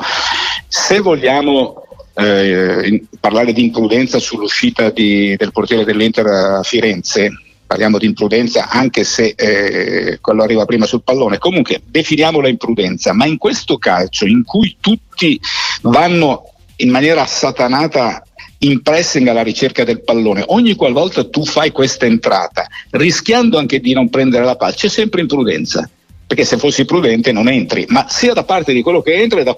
Se 0.69 0.99
vogliamo 0.99 1.84
eh, 2.13 3.03
parlare 3.19 3.51
di 3.51 3.65
imprudenza 3.65 4.19
sull'uscita 4.19 4.89
di, 4.89 5.36
del 5.36 5.51
portiere 5.51 5.84
dell'Inter 5.84 6.27
a 6.27 6.63
Firenze, 6.63 7.29
parliamo 7.69 7.99
di 7.99 8.08
imprudenza 8.08 8.67
anche 8.67 9.03
se 9.03 9.36
eh, 9.38 10.17
quello 10.21 10.41
arriva 10.41 10.65
prima 10.65 10.88
sul 10.88 11.03
pallone, 11.03 11.38
comunque 11.38 11.84
definiamola 11.86 12.47
imprudenza, 12.47 13.13
ma 13.13 13.27
in 13.27 13.38
questo 13.38 13.77
calcio 13.77 14.25
in 14.25 14.43
cui 14.43 14.77
tutti 14.79 15.39
vanno 15.84 16.51
in 16.77 16.89
maniera 16.89 17.27
satanata 17.27 18.23
in 18.60 18.82
pressing 18.82 19.27
alla 19.27 19.43
ricerca 19.43 19.84
del 19.84 20.01
pallone, 20.01 20.45
ogni 20.47 20.73
qualvolta 20.73 21.29
tu 21.29 21.45
fai 21.45 21.69
questa 21.71 22.08
entrata, 22.08 22.65
rischiando 22.89 23.60
anche 23.60 23.79
di 23.79 23.93
non 23.93 24.10
prendere 24.10 24.45
la 24.45 24.55
palla, 24.55 24.73
c'è 24.73 24.89
sempre 24.89 25.21
imprudenza, 25.21 25.88
perché 26.25 26.45
se 26.45 26.58
fossi 26.58 26.86
prudente 26.86 27.32
non 27.32 27.47
entri, 27.47 27.86
ma 27.89 28.08
sia 28.10 28.34
da 28.34 28.45
parte 28.45 28.73
di 28.73 28.82
quello 28.82 29.03
che 29.03 29.13
entra 29.13 29.41
e 29.41 29.43
da 29.43 29.55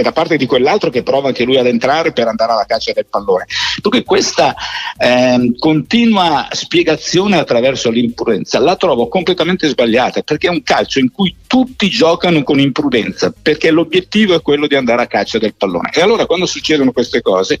e 0.00 0.02
da 0.02 0.12
parte 0.12 0.36
di 0.36 0.46
quell'altro 0.46 0.90
che 0.90 1.02
prova 1.02 1.28
anche 1.28 1.44
lui 1.44 1.58
ad 1.58 1.66
entrare 1.66 2.12
per 2.12 2.26
andare 2.26 2.52
alla 2.52 2.64
caccia 2.66 2.92
del 2.92 3.06
pallone. 3.08 3.46
Dunque 3.80 4.02
questa 4.02 4.54
eh, 4.98 5.54
continua 5.58 6.48
spiegazione 6.50 7.38
attraverso 7.38 7.90
l'imprudenza 7.90 8.58
la 8.58 8.76
trovo 8.76 9.08
completamente 9.08 9.68
sbagliata 9.68 10.22
perché 10.22 10.48
è 10.48 10.50
un 10.50 10.62
calcio 10.62 10.98
in 10.98 11.10
cui 11.10 11.36
tutti 11.46 11.88
giocano 11.88 12.42
con 12.42 12.58
imprudenza 12.58 13.32
perché 13.40 13.70
l'obiettivo 13.70 14.34
è 14.34 14.42
quello 14.42 14.66
di 14.66 14.74
andare 14.74 15.02
a 15.02 15.06
caccia 15.06 15.38
del 15.38 15.54
pallone. 15.54 15.90
E 15.92 16.00
allora 16.00 16.26
quando 16.26 16.46
succedono 16.46 16.92
queste 16.92 17.22
cose 17.22 17.58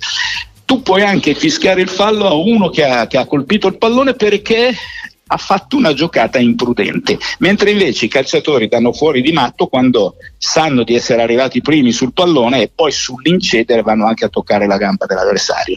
tu 0.64 0.82
puoi 0.82 1.02
anche 1.02 1.34
fischiare 1.34 1.80
il 1.80 1.88
fallo 1.88 2.26
a 2.26 2.34
uno 2.34 2.70
che 2.70 2.84
ha, 2.84 3.06
che 3.06 3.18
ha 3.18 3.26
colpito 3.26 3.66
il 3.66 3.76
pallone 3.76 4.14
perché 4.14 4.72
ha 5.32 5.36
fatto 5.36 5.76
una 5.76 5.92
giocata 5.92 6.38
imprudente, 6.38 7.18
mentre 7.38 7.70
invece 7.70 8.06
i 8.06 8.08
calciatori 8.08 8.66
danno 8.66 8.92
fuori 8.92 9.22
di 9.22 9.32
matto 9.32 9.68
quando 9.68 10.16
sanno 10.36 10.82
di 10.82 10.94
essere 10.96 11.22
arrivati 11.22 11.60
primi 11.60 11.92
sul 11.92 12.12
pallone 12.12 12.62
e 12.62 12.70
poi 12.74 12.90
sull'incedere 12.90 13.82
vanno 13.82 14.06
anche 14.06 14.24
a 14.24 14.28
toccare 14.28 14.66
la 14.66 14.76
gamba 14.76 15.06
dell'avversario. 15.06 15.76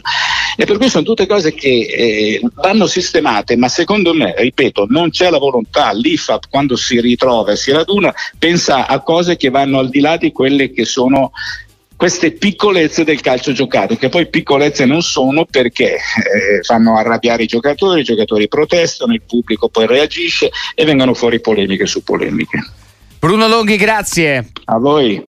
E 0.56 0.64
per 0.64 0.76
cui 0.76 0.88
sono 0.88 1.04
tutte 1.04 1.26
cose 1.26 1.54
che 1.54 1.68
eh, 1.68 2.40
vanno 2.54 2.86
sistemate, 2.86 3.56
ma 3.56 3.68
secondo 3.68 4.12
me, 4.12 4.34
ripeto, 4.36 4.86
non 4.88 5.10
c'è 5.10 5.30
la 5.30 5.38
volontà, 5.38 5.92
l'IFAP 5.92 6.48
quando 6.50 6.74
si 6.76 7.00
ritrova 7.00 7.52
e 7.52 7.56
si 7.56 7.70
raduna 7.70 8.12
pensa 8.38 8.86
a 8.86 9.00
cose 9.00 9.36
che 9.36 9.50
vanno 9.50 9.78
al 9.78 9.88
di 9.88 10.00
là 10.00 10.16
di 10.16 10.32
quelle 10.32 10.72
che 10.72 10.84
sono 10.84 11.30
queste 12.04 12.32
piccolezze 12.32 13.02
del 13.02 13.22
calcio 13.22 13.52
giocato, 13.52 13.96
che 13.96 14.10
poi 14.10 14.28
piccolezze 14.28 14.84
non 14.84 15.00
sono 15.00 15.46
perché 15.46 15.94
eh, 15.94 16.62
fanno 16.62 16.98
arrabbiare 16.98 17.44
i 17.44 17.46
giocatori, 17.46 18.02
i 18.02 18.04
giocatori 18.04 18.46
protestano, 18.46 19.14
il 19.14 19.22
pubblico 19.26 19.70
poi 19.70 19.86
reagisce 19.86 20.50
e 20.74 20.84
vengono 20.84 21.14
fuori 21.14 21.40
polemiche 21.40 21.86
su 21.86 22.04
polemiche. 22.04 22.62
Bruno 23.18 23.48
Longhi, 23.48 23.78
grazie. 23.78 24.50
A 24.66 24.76
voi. 24.76 25.18